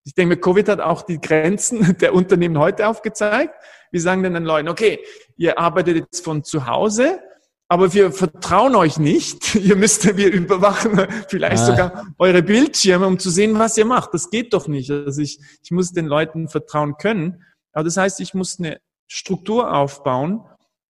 Ich 0.04 0.14
denke, 0.14 0.38
Covid 0.38 0.70
hat 0.70 0.82
auch 0.82 1.02
die 1.02 1.20
Grenzen 1.20 1.98
der 2.02 2.14
Unternehmen 2.14 2.60
heute 2.60 2.88
aufgezeigt. 2.88 3.56
Wir 3.92 4.02
sagen 4.02 4.24
dann 4.24 4.34
den 4.34 4.44
Leuten, 4.44 4.70
okay, 4.70 5.00
ihr 5.38 5.58
arbeitet 5.58 5.98
jetzt 5.98 6.24
von 6.24 6.44
zu 6.44 6.68
Hause, 6.68 7.20
aber 7.68 7.94
wir 7.94 8.12
vertrauen 8.12 8.76
euch 8.76 9.00
nicht. 9.00 9.56
Ihr 9.56 9.76
müsst, 9.76 10.16
wir 10.18 10.32
überwachen 10.32 11.08
vielleicht 11.30 11.64
ah. 11.64 11.66
sogar 11.66 12.08
eure 12.20 12.44
Bildschirme, 12.44 13.08
um 13.08 13.20
zu 13.20 13.30
sehen, 13.30 13.58
was 13.58 13.78
ihr 13.78 13.86
macht. 13.86 14.14
Das 14.14 14.30
geht 14.30 14.54
doch 14.54 14.68
nicht. 14.68 14.92
Also 14.92 15.22
ich, 15.22 15.40
ich 15.64 15.72
muss 15.72 15.92
den 15.92 16.06
Leuten 16.06 16.48
vertrauen 16.48 16.98
können. 16.98 17.44
Aber 17.74 17.84
das 17.84 17.98
heißt, 17.98 18.20
ich 18.20 18.34
muss 18.34 18.60
eine 18.60 18.80
Struktur 19.08 19.74
aufbauen, 19.74 20.44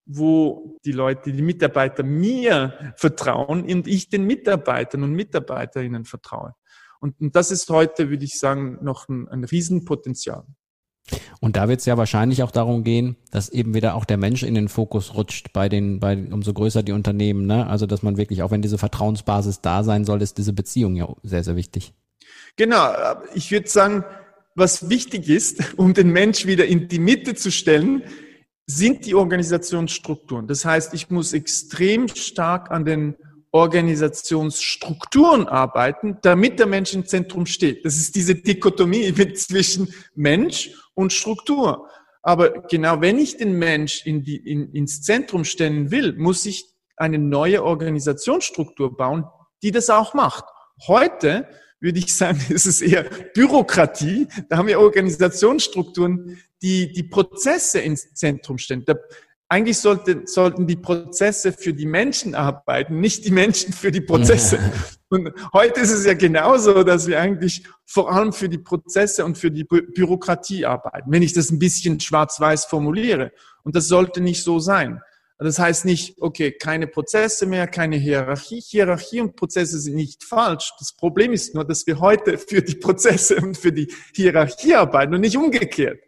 wo 0.04 0.78
die 0.84 0.92
Leute, 0.92 1.32
die 1.32 1.42
Mitarbeiter 1.42 2.02
mir 2.02 2.94
vertrauen 2.96 3.64
und 3.64 3.88
ich 3.88 4.08
den 4.08 4.24
Mitarbeitern 4.24 5.02
und 5.02 5.12
Mitarbeiterinnen 5.12 6.04
vertraue. 6.04 6.54
Und, 7.00 7.20
und 7.20 7.34
das 7.34 7.50
ist 7.50 7.68
heute, 7.70 8.10
würde 8.10 8.24
ich 8.24 8.38
sagen, 8.38 8.78
noch 8.82 9.08
ein, 9.08 9.28
ein 9.28 9.44
Riesenpotenzial. 9.44 10.44
Und 11.40 11.56
da 11.56 11.68
wird 11.68 11.80
es 11.80 11.86
ja 11.86 11.96
wahrscheinlich 11.96 12.42
auch 12.42 12.50
darum 12.50 12.82
gehen, 12.82 13.16
dass 13.30 13.48
eben 13.48 13.74
wieder 13.74 13.94
auch 13.94 14.04
der 14.04 14.16
Mensch 14.16 14.42
in 14.42 14.54
den 14.54 14.68
Fokus 14.68 15.14
rutscht 15.14 15.52
bei 15.52 15.68
den, 15.68 16.00
bei 16.00 16.16
umso 16.16 16.52
größer 16.52 16.82
die 16.82 16.92
Unternehmen. 16.92 17.46
Ne? 17.46 17.66
Also 17.66 17.86
dass 17.86 18.02
man 18.02 18.16
wirklich, 18.16 18.42
auch 18.42 18.50
wenn 18.50 18.62
diese 18.62 18.78
Vertrauensbasis 18.78 19.60
da 19.60 19.84
sein 19.84 20.04
soll, 20.04 20.22
ist 20.22 20.38
diese 20.38 20.52
Beziehung 20.52 20.96
ja 20.96 21.08
sehr, 21.22 21.44
sehr 21.44 21.56
wichtig. 21.56 21.92
Genau, 22.56 22.92
ich 23.34 23.50
würde 23.50 23.68
sagen, 23.68 24.04
was 24.54 24.88
wichtig 24.88 25.28
ist, 25.28 25.74
um 25.76 25.94
den 25.94 26.10
Mensch 26.10 26.46
wieder 26.46 26.66
in 26.66 26.88
die 26.88 26.98
Mitte 26.98 27.34
zu 27.34 27.50
stellen, 27.50 28.02
sind 28.66 29.06
die 29.06 29.14
Organisationsstrukturen. 29.14 30.48
Das 30.48 30.64
heißt, 30.64 30.92
ich 30.92 31.08
muss 31.10 31.32
extrem 31.32 32.08
stark 32.08 32.72
an 32.72 32.84
den 32.84 33.14
Organisationsstrukturen 33.56 35.48
arbeiten, 35.48 36.18
damit 36.22 36.58
der 36.58 36.66
Mensch 36.66 36.92
im 36.94 37.06
Zentrum 37.06 37.46
steht. 37.46 37.84
Das 37.84 37.96
ist 37.96 38.14
diese 38.14 38.34
Dichotomie 38.34 39.12
zwischen 39.34 39.92
Mensch 40.14 40.70
und 40.94 41.12
Struktur. 41.12 41.88
Aber 42.22 42.50
genau 42.68 43.00
wenn 43.00 43.18
ich 43.18 43.36
den 43.36 43.58
Mensch 43.58 44.04
in 44.04 44.22
die, 44.22 44.36
in, 44.36 44.72
ins 44.72 45.00
Zentrum 45.02 45.44
stellen 45.44 45.90
will, 45.90 46.14
muss 46.18 46.44
ich 46.44 46.66
eine 46.96 47.18
neue 47.18 47.62
Organisationsstruktur 47.62 48.96
bauen, 48.96 49.24
die 49.62 49.70
das 49.70 49.90
auch 49.90 50.12
macht. 50.12 50.44
Heute 50.86 51.48
würde 51.80 51.98
ich 51.98 52.14
sagen, 52.14 52.40
ist 52.48 52.66
es 52.66 52.82
eher 52.82 53.04
Bürokratie. 53.34 54.28
Da 54.48 54.58
haben 54.58 54.68
wir 54.68 54.80
Organisationsstrukturen, 54.80 56.38
die 56.62 56.92
die 56.92 57.04
Prozesse 57.04 57.80
ins 57.80 58.12
Zentrum 58.14 58.58
stellen. 58.58 58.84
Da, 58.84 58.94
eigentlich 59.48 59.78
sollte, 59.78 60.22
sollten 60.26 60.66
die 60.66 60.76
Prozesse 60.76 61.52
für 61.52 61.72
die 61.72 61.86
Menschen 61.86 62.34
arbeiten, 62.34 63.00
nicht 63.00 63.24
die 63.24 63.30
Menschen 63.30 63.72
für 63.72 63.92
die 63.92 64.00
Prozesse. 64.00 64.58
Und 65.08 65.30
heute 65.52 65.80
ist 65.80 65.92
es 65.92 66.04
ja 66.04 66.14
genauso, 66.14 66.82
dass 66.82 67.06
wir 67.06 67.20
eigentlich 67.20 67.62
vor 67.84 68.12
allem 68.12 68.32
für 68.32 68.48
die 68.48 68.58
Prozesse 68.58 69.24
und 69.24 69.38
für 69.38 69.52
die 69.52 69.62
Bü 69.62 69.82
Bürokratie 69.82 70.66
arbeiten, 70.66 71.12
wenn 71.12 71.22
ich 71.22 71.32
das 71.32 71.50
ein 71.50 71.60
bisschen 71.60 72.00
schwarz-weiß 72.00 72.64
formuliere. 72.64 73.30
Und 73.62 73.76
das 73.76 73.86
sollte 73.86 74.20
nicht 74.20 74.42
so 74.42 74.58
sein. 74.58 75.00
Das 75.38 75.58
heißt 75.58 75.84
nicht, 75.84 76.16
okay, 76.20 76.50
keine 76.50 76.86
Prozesse 76.86 77.46
mehr, 77.46 77.68
keine 77.68 77.96
Hierarchie. 77.96 78.60
Hierarchie 78.60 79.20
und 79.20 79.36
Prozesse 79.36 79.78
sind 79.78 79.94
nicht 79.94 80.24
falsch. 80.24 80.72
Das 80.78 80.94
Problem 80.94 81.32
ist 81.32 81.54
nur, 81.54 81.64
dass 81.64 81.86
wir 81.86 82.00
heute 82.00 82.38
für 82.38 82.62
die 82.62 82.76
Prozesse 82.76 83.36
und 83.36 83.56
für 83.56 83.70
die 83.70 83.92
Hierarchie 84.14 84.74
arbeiten 84.74 85.14
und 85.14 85.20
nicht 85.20 85.36
umgekehrt. 85.36 86.00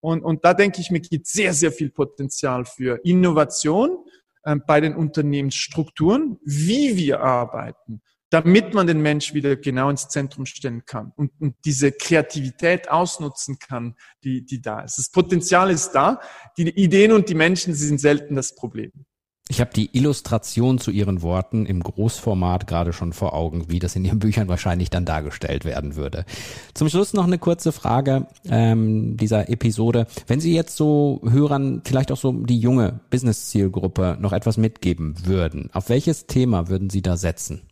Und, 0.00 0.22
und 0.22 0.44
da 0.44 0.54
denke 0.54 0.80
ich 0.80 0.90
mir, 0.90 1.00
gibt 1.00 1.26
sehr, 1.26 1.52
sehr 1.52 1.72
viel 1.72 1.90
Potenzial 1.90 2.64
für 2.64 3.00
Innovation 3.04 4.04
äh, 4.42 4.56
bei 4.56 4.80
den 4.80 4.94
Unternehmensstrukturen, 4.94 6.38
wie 6.44 6.96
wir 6.96 7.20
arbeiten 7.20 8.02
damit 8.30 8.74
man 8.74 8.86
den 8.86 9.00
Mensch 9.00 9.34
wieder 9.34 9.56
genau 9.56 9.88
ins 9.88 10.08
Zentrum 10.08 10.46
stellen 10.46 10.84
kann 10.84 11.12
und, 11.16 11.32
und 11.40 11.54
diese 11.64 11.92
Kreativität 11.92 12.90
ausnutzen 12.90 13.58
kann, 13.58 13.94
die, 14.24 14.44
die 14.44 14.60
da 14.60 14.80
ist. 14.80 14.98
Das 14.98 15.10
Potenzial 15.10 15.70
ist 15.70 15.92
da, 15.92 16.20
die 16.58 16.68
Ideen 16.68 17.12
und 17.12 17.28
die 17.28 17.34
Menschen 17.34 17.72
sie 17.74 17.86
sind 17.86 18.00
selten 18.00 18.34
das 18.34 18.54
Problem. 18.54 18.92
Ich 19.48 19.60
habe 19.60 19.70
die 19.72 19.96
Illustration 19.96 20.78
zu 20.78 20.90
Ihren 20.90 21.22
Worten 21.22 21.66
im 21.66 21.80
Großformat 21.80 22.66
gerade 22.66 22.92
schon 22.92 23.12
vor 23.12 23.32
Augen, 23.32 23.66
wie 23.68 23.78
das 23.78 23.94
in 23.94 24.04
Ihren 24.04 24.18
Büchern 24.18 24.48
wahrscheinlich 24.48 24.90
dann 24.90 25.04
dargestellt 25.04 25.64
werden 25.64 25.94
würde. 25.94 26.24
Zum 26.74 26.88
Schluss 26.88 27.12
noch 27.12 27.26
eine 27.26 27.38
kurze 27.38 27.70
Frage 27.70 28.26
ähm, 28.48 29.16
dieser 29.16 29.48
Episode. 29.48 30.08
Wenn 30.26 30.40
Sie 30.40 30.52
jetzt 30.52 30.76
so 30.76 31.20
Hörern 31.24 31.82
vielleicht 31.84 32.10
auch 32.10 32.16
so 32.16 32.32
die 32.32 32.58
junge 32.58 33.00
Business-Zielgruppe 33.10 34.18
noch 34.20 34.32
etwas 34.32 34.56
mitgeben 34.56 35.14
würden, 35.24 35.70
auf 35.72 35.90
welches 35.90 36.26
Thema 36.26 36.68
würden 36.68 36.90
Sie 36.90 37.02
da 37.02 37.16
setzen? 37.16 37.62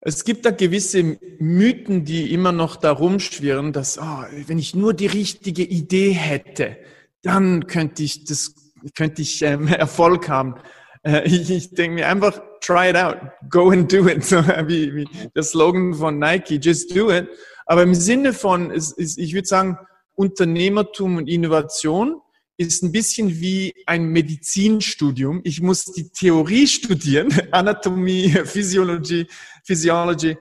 Es 0.00 0.24
gibt 0.24 0.46
da 0.46 0.52
gewisse 0.52 1.18
Mythen, 1.38 2.04
die 2.06 2.32
immer 2.32 2.52
noch 2.52 2.76
da 2.76 2.92
rumschwirren, 2.92 3.74
dass, 3.74 3.98
oh, 3.98 4.22
wenn 4.46 4.58
ich 4.58 4.74
nur 4.74 4.94
die 4.94 5.06
richtige 5.06 5.64
Idee 5.64 6.12
hätte, 6.12 6.76
dann 7.22 7.66
könnte 7.66 8.04
ich 8.04 8.24
das, 8.24 8.54
könnte 8.94 9.20
ich 9.20 9.42
ähm, 9.42 9.66
Erfolg 9.68 10.30
haben. 10.30 10.54
Äh, 11.04 11.26
ich, 11.26 11.50
ich 11.50 11.70
denke 11.70 11.96
mir 11.96 12.08
einfach, 12.08 12.40
try 12.60 12.90
it 12.90 12.96
out, 12.96 13.16
go 13.50 13.70
and 13.70 13.92
do 13.92 14.06
it, 14.08 14.24
so 14.24 14.36
wie, 14.38 14.94
wie 14.94 15.08
der 15.34 15.42
Slogan 15.42 15.94
von 15.94 16.18
Nike, 16.18 16.58
just 16.60 16.94
do 16.94 17.10
it. 17.10 17.28
Aber 17.66 17.82
im 17.82 17.94
Sinne 17.94 18.32
von, 18.32 18.70
ist, 18.70 18.98
ist, 18.98 19.18
ich 19.18 19.34
würde 19.34 19.46
sagen, 19.46 19.78
Unternehmertum 20.14 21.16
und 21.16 21.28
Innovation 21.28 22.20
ist 22.56 22.82
ein 22.82 22.90
bisschen 22.90 23.40
wie 23.40 23.72
ein 23.86 24.06
Medizinstudium. 24.06 25.42
Ich 25.44 25.60
muss 25.60 25.84
die 25.84 26.10
Theorie 26.10 26.66
studieren, 26.66 27.28
Anatomie, 27.52 28.30
Physiologie, 28.30 29.28
Physiology, 29.64 30.36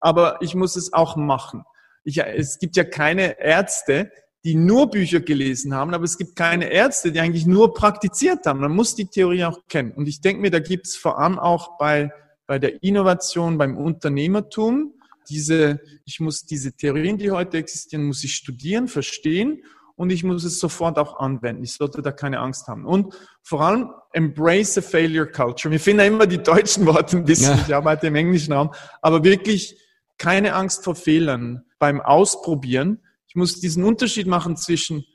aber 0.00 0.36
ich 0.42 0.54
muss 0.54 0.76
es 0.76 0.92
auch 0.92 1.16
machen. 1.16 1.64
Ich, 2.04 2.18
es 2.18 2.58
gibt 2.58 2.76
ja 2.76 2.84
keine 2.84 3.40
Ärzte, 3.40 4.10
die 4.44 4.54
nur 4.54 4.90
Bücher 4.90 5.20
gelesen 5.20 5.74
haben, 5.74 5.94
aber 5.94 6.04
es 6.04 6.18
gibt 6.18 6.34
keine 6.34 6.70
Ärzte, 6.70 7.12
die 7.12 7.20
eigentlich 7.20 7.46
nur 7.46 7.74
praktiziert 7.74 8.44
haben. 8.46 8.60
Man 8.60 8.74
muss 8.74 8.94
die 8.94 9.06
Theorie 9.06 9.44
auch 9.44 9.60
kennen. 9.68 9.92
Und 9.92 10.08
ich 10.08 10.20
denke 10.20 10.42
mir, 10.42 10.50
da 10.50 10.58
gibt 10.58 10.86
es 10.86 10.96
vor 10.96 11.18
allem 11.18 11.38
auch 11.38 11.78
bei, 11.78 12.10
bei 12.46 12.58
der 12.58 12.82
Innovation, 12.82 13.56
beim 13.56 13.76
Unternehmertum, 13.76 14.94
diese, 15.28 15.80
ich 16.04 16.18
muss 16.18 16.44
diese 16.44 16.72
Theorien, 16.72 17.18
die 17.18 17.30
heute 17.30 17.56
existieren, 17.56 18.04
muss 18.04 18.24
ich 18.24 18.34
studieren, 18.34 18.88
verstehen 18.88 19.62
und 19.94 20.10
ich 20.10 20.24
muss 20.24 20.42
es 20.44 20.58
sofort 20.58 20.98
auch 20.98 21.20
anwenden. 21.20 21.62
Ich 21.62 21.74
sollte 21.74 22.02
da 22.02 22.10
keine 22.10 22.40
Angst 22.40 22.66
haben. 22.66 22.84
Und 22.84 23.14
vor 23.42 23.60
allem 23.60 23.90
embrace 24.12 24.78
a 24.78 24.82
failure 24.82 25.26
culture. 25.26 25.70
Wir 25.70 25.80
finden 25.80 26.00
ja 26.00 26.06
immer 26.06 26.26
die 26.26 26.42
deutschen 26.42 26.86
Worte 26.86 27.18
ein 27.18 27.24
bisschen, 27.24 27.56
ja. 27.56 27.64
ich 27.66 27.74
arbeite 27.74 28.08
im 28.08 28.16
englischen 28.16 28.52
Raum, 28.52 28.74
aber 29.00 29.22
wirklich 29.22 29.78
keine 30.18 30.54
Angst 30.54 30.84
vor 30.84 30.94
Fehlern 30.94 31.64
beim 31.78 32.00
Ausprobieren. 32.00 33.00
Ich 33.32 33.36
muss 33.36 33.60
diesen 33.60 33.82
Unterschied 33.84 34.26
machen 34.26 34.58
zwischen 34.58 35.06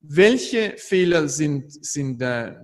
welche 0.00 0.74
Fehler 0.76 1.26
sind, 1.28 1.72
sind 1.84 2.22
äh, 2.22 2.54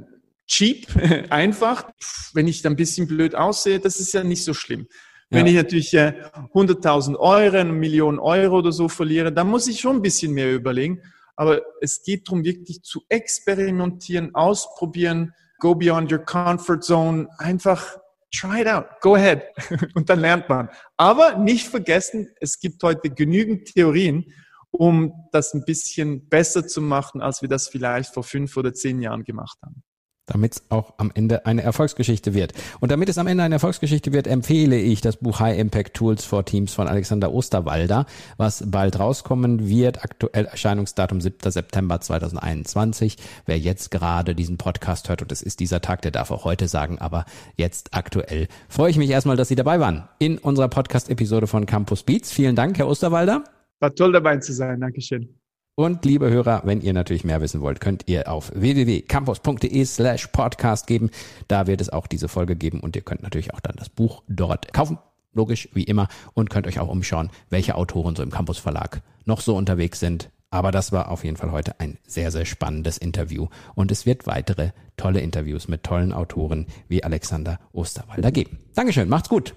cheap, 0.47 0.87
einfach. 1.31 1.91
Wenn 2.33 2.47
ich 2.47 2.63
da 2.63 2.71
ein 2.71 2.77
bisschen 2.77 3.09
blöd 3.09 3.35
aussehe, 3.35 3.81
das 3.81 3.99
ist 3.99 4.15
ja 4.15 4.23
nicht 4.23 4.45
so 4.45 4.55
schlimm. 4.55 4.87
Wenn 5.29 5.47
ja. 5.47 5.51
ich 5.51 5.57
natürlich 5.59 5.95
äh, 5.95 6.31
100.000 6.55 7.17
Euro, 7.17 7.57
eine 7.57 7.73
Million 7.73 8.21
Euro 8.21 8.59
oder 8.59 8.71
so 8.71 8.89
verliere, 8.89 9.33
dann 9.33 9.49
muss 9.49 9.67
ich 9.67 9.81
schon 9.81 9.97
ein 9.97 10.03
bisschen 10.03 10.33
mehr 10.33 10.55
überlegen. 10.55 11.03
Aber 11.35 11.61
es 11.81 12.05
geht 12.05 12.29
darum, 12.29 12.45
wirklich 12.45 12.83
zu 12.83 13.03
experimentieren, 13.09 14.33
ausprobieren, 14.37 15.35
go 15.59 15.75
beyond 15.75 16.13
your 16.13 16.21
comfort 16.21 16.83
zone, 16.83 17.27
einfach 17.39 17.99
try 18.33 18.61
it 18.61 18.69
out, 18.69 18.87
go 19.01 19.17
ahead. 19.17 19.43
Und 19.97 20.09
dann 20.09 20.21
lernt 20.21 20.49
man. 20.49 20.69
Aber 20.97 21.37
nicht 21.37 21.67
vergessen, 21.67 22.29
es 22.41 22.61
gibt 22.61 22.81
heute 22.85 23.11
genügend 23.11 23.75
Theorien, 23.75 24.33
um 24.71 25.13
das 25.33 25.55
ein 25.55 25.65
bisschen 25.65 26.29
besser 26.29 26.67
zu 26.67 26.81
machen, 26.81 27.21
als 27.21 27.43
wir 27.43 27.49
das 27.49 27.69
vielleicht 27.69 28.15
vor 28.15 28.25
fünf 28.25 28.57
oder 28.57 28.73
zehn 28.73 29.01
Jahren 29.01 29.25
gemacht 29.25 29.59
haben 29.63 29.83
damit 30.31 30.55
es 30.55 30.63
auch 30.71 30.95
am 30.99 31.11
Ende 31.15 31.45
eine 31.47 31.63
Erfolgsgeschichte 31.63 32.35
wird. 32.35 32.53
Und 32.79 32.91
damit 32.93 33.09
es 33.09 33.19
am 33.19 33.27
Ende 33.27 33.43
eine 33.43 33.57
Erfolgsgeschichte 33.57 34.13
wird, 34.13 34.27
empfehle 34.27 34.79
ich 34.79 35.01
das 35.01 35.17
Buch 35.17 35.41
High 35.41 35.59
Impact 35.59 35.95
Tools 35.95 36.25
for 36.25 36.45
Teams 36.45 36.73
von 36.73 36.87
Alexander 36.87 37.33
Osterwalder, 37.33 38.07
was 38.37 38.65
bald 38.67 38.99
rauskommen 38.99 39.69
wird. 39.69 40.05
Aktuell 40.05 40.47
Erscheinungsdatum 40.47 41.21
7. 41.21 41.51
September 41.51 42.01
2021. 42.01 43.17
Wer 43.47 43.59
jetzt 43.59 43.91
gerade 43.91 44.35
diesen 44.35 44.57
Podcast 44.57 45.09
hört, 45.09 45.23
und 45.23 45.33
es 45.33 45.43
ist 45.43 45.61
dieser 45.61 45.81
Tag, 45.81 46.03
der 46.03 46.13
darf 46.13 46.31
auch 46.31 46.45
heute 46.45 46.69
sagen, 46.69 46.99
aber 46.99 47.25
jetzt 47.57 47.93
aktuell 47.93 48.47
freue 48.69 48.91
ich 48.91 48.99
mich 48.99 49.11
erstmal, 49.11 49.37
dass 49.37 49.49
Sie 49.49 49.57
dabei 49.57 49.81
waren 49.81 50.09
in 50.19 50.39
unserer 50.39 50.69
Podcast-Episode 50.69 51.47
von 51.47 51.67
Campus 51.67 52.05
Beats. 52.05 52.33
Vielen 52.33 52.55
Dank, 52.55 52.79
Herr 52.79 52.89
Osterwalder. 52.89 53.45
War 53.81 53.95
toll 53.95 54.13
dabei 54.13 54.37
zu 54.37 54.53
sein. 54.53 54.81
Dankeschön. 54.81 55.41
Und 55.75 56.05
liebe 56.05 56.29
Hörer, 56.29 56.63
wenn 56.65 56.83
ihr 56.83 56.93
natürlich 56.93 57.25
mehr 57.25 57.41
wissen 57.41 57.63
wollt, 57.63 57.81
könnt 57.81 58.03
ihr 58.07 58.31
auf 58.31 58.53
www.campus.de 58.55 59.85
slash 59.87 60.27
podcast 60.27 60.87
geben. 60.87 61.11
Da 61.49 61.67
wird 61.67 61.81
es 61.81 61.89
auch 61.89 62.07
diese 62.07 62.29
Folge 62.29 62.55
geben 62.55 62.81
und 62.81 62.97
ihr 62.97 63.03
könnt 63.03 63.23
natürlich 63.23 63.55
auch 63.55 63.61
dann 63.61 63.77
das 63.77 63.89
Buch 63.89 64.23
dort 64.29 64.75
kaufen. 64.75 64.99
Logisch, 65.33 65.71
wie 65.73 65.85
immer. 65.85 66.09
Und 66.35 66.51
könnt 66.51 66.67
euch 66.67 66.81
auch 66.81 66.89
umschauen, 66.89 67.31
welche 67.49 67.77
Autoren 67.77 68.15
so 68.15 68.23
im 68.23 68.31
Campus 68.31 68.59
Verlag 68.59 69.01
noch 69.25 69.41
so 69.41 69.57
unterwegs 69.57 70.01
sind. 70.01 70.31
Aber 70.51 70.73
das 70.73 70.93
war 70.93 71.09
auf 71.11 71.25
jeden 71.25 71.37
Fall 71.37 71.53
heute 71.53 71.79
ein 71.79 71.97
sehr, 72.07 72.31
sehr 72.31 72.45
spannendes 72.45 72.99
Interview. 72.99 73.47
Und 73.75 73.91
es 73.93 74.05
wird 74.05 74.27
weitere 74.27 74.73
tolle 74.97 75.21
Interviews 75.21 75.69
mit 75.69 75.85
tollen 75.85 76.13
Autoren 76.13 76.67
wie 76.89 77.05
Alexander 77.05 77.61
Osterwalder 77.73 78.33
geben. 78.33 78.59
Dankeschön, 78.75 79.09
macht's 79.09 79.29
gut. 79.29 79.55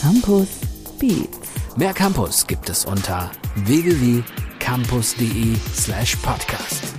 Campus 0.00 0.48
Beats. 0.98 1.76
Mehr 1.76 1.92
Campus 1.92 2.46
gibt 2.46 2.68
es 2.68 2.84
unter 2.84 3.30
www.campus.de 3.64 5.56
slash 5.74 6.16
podcast. 6.16 6.91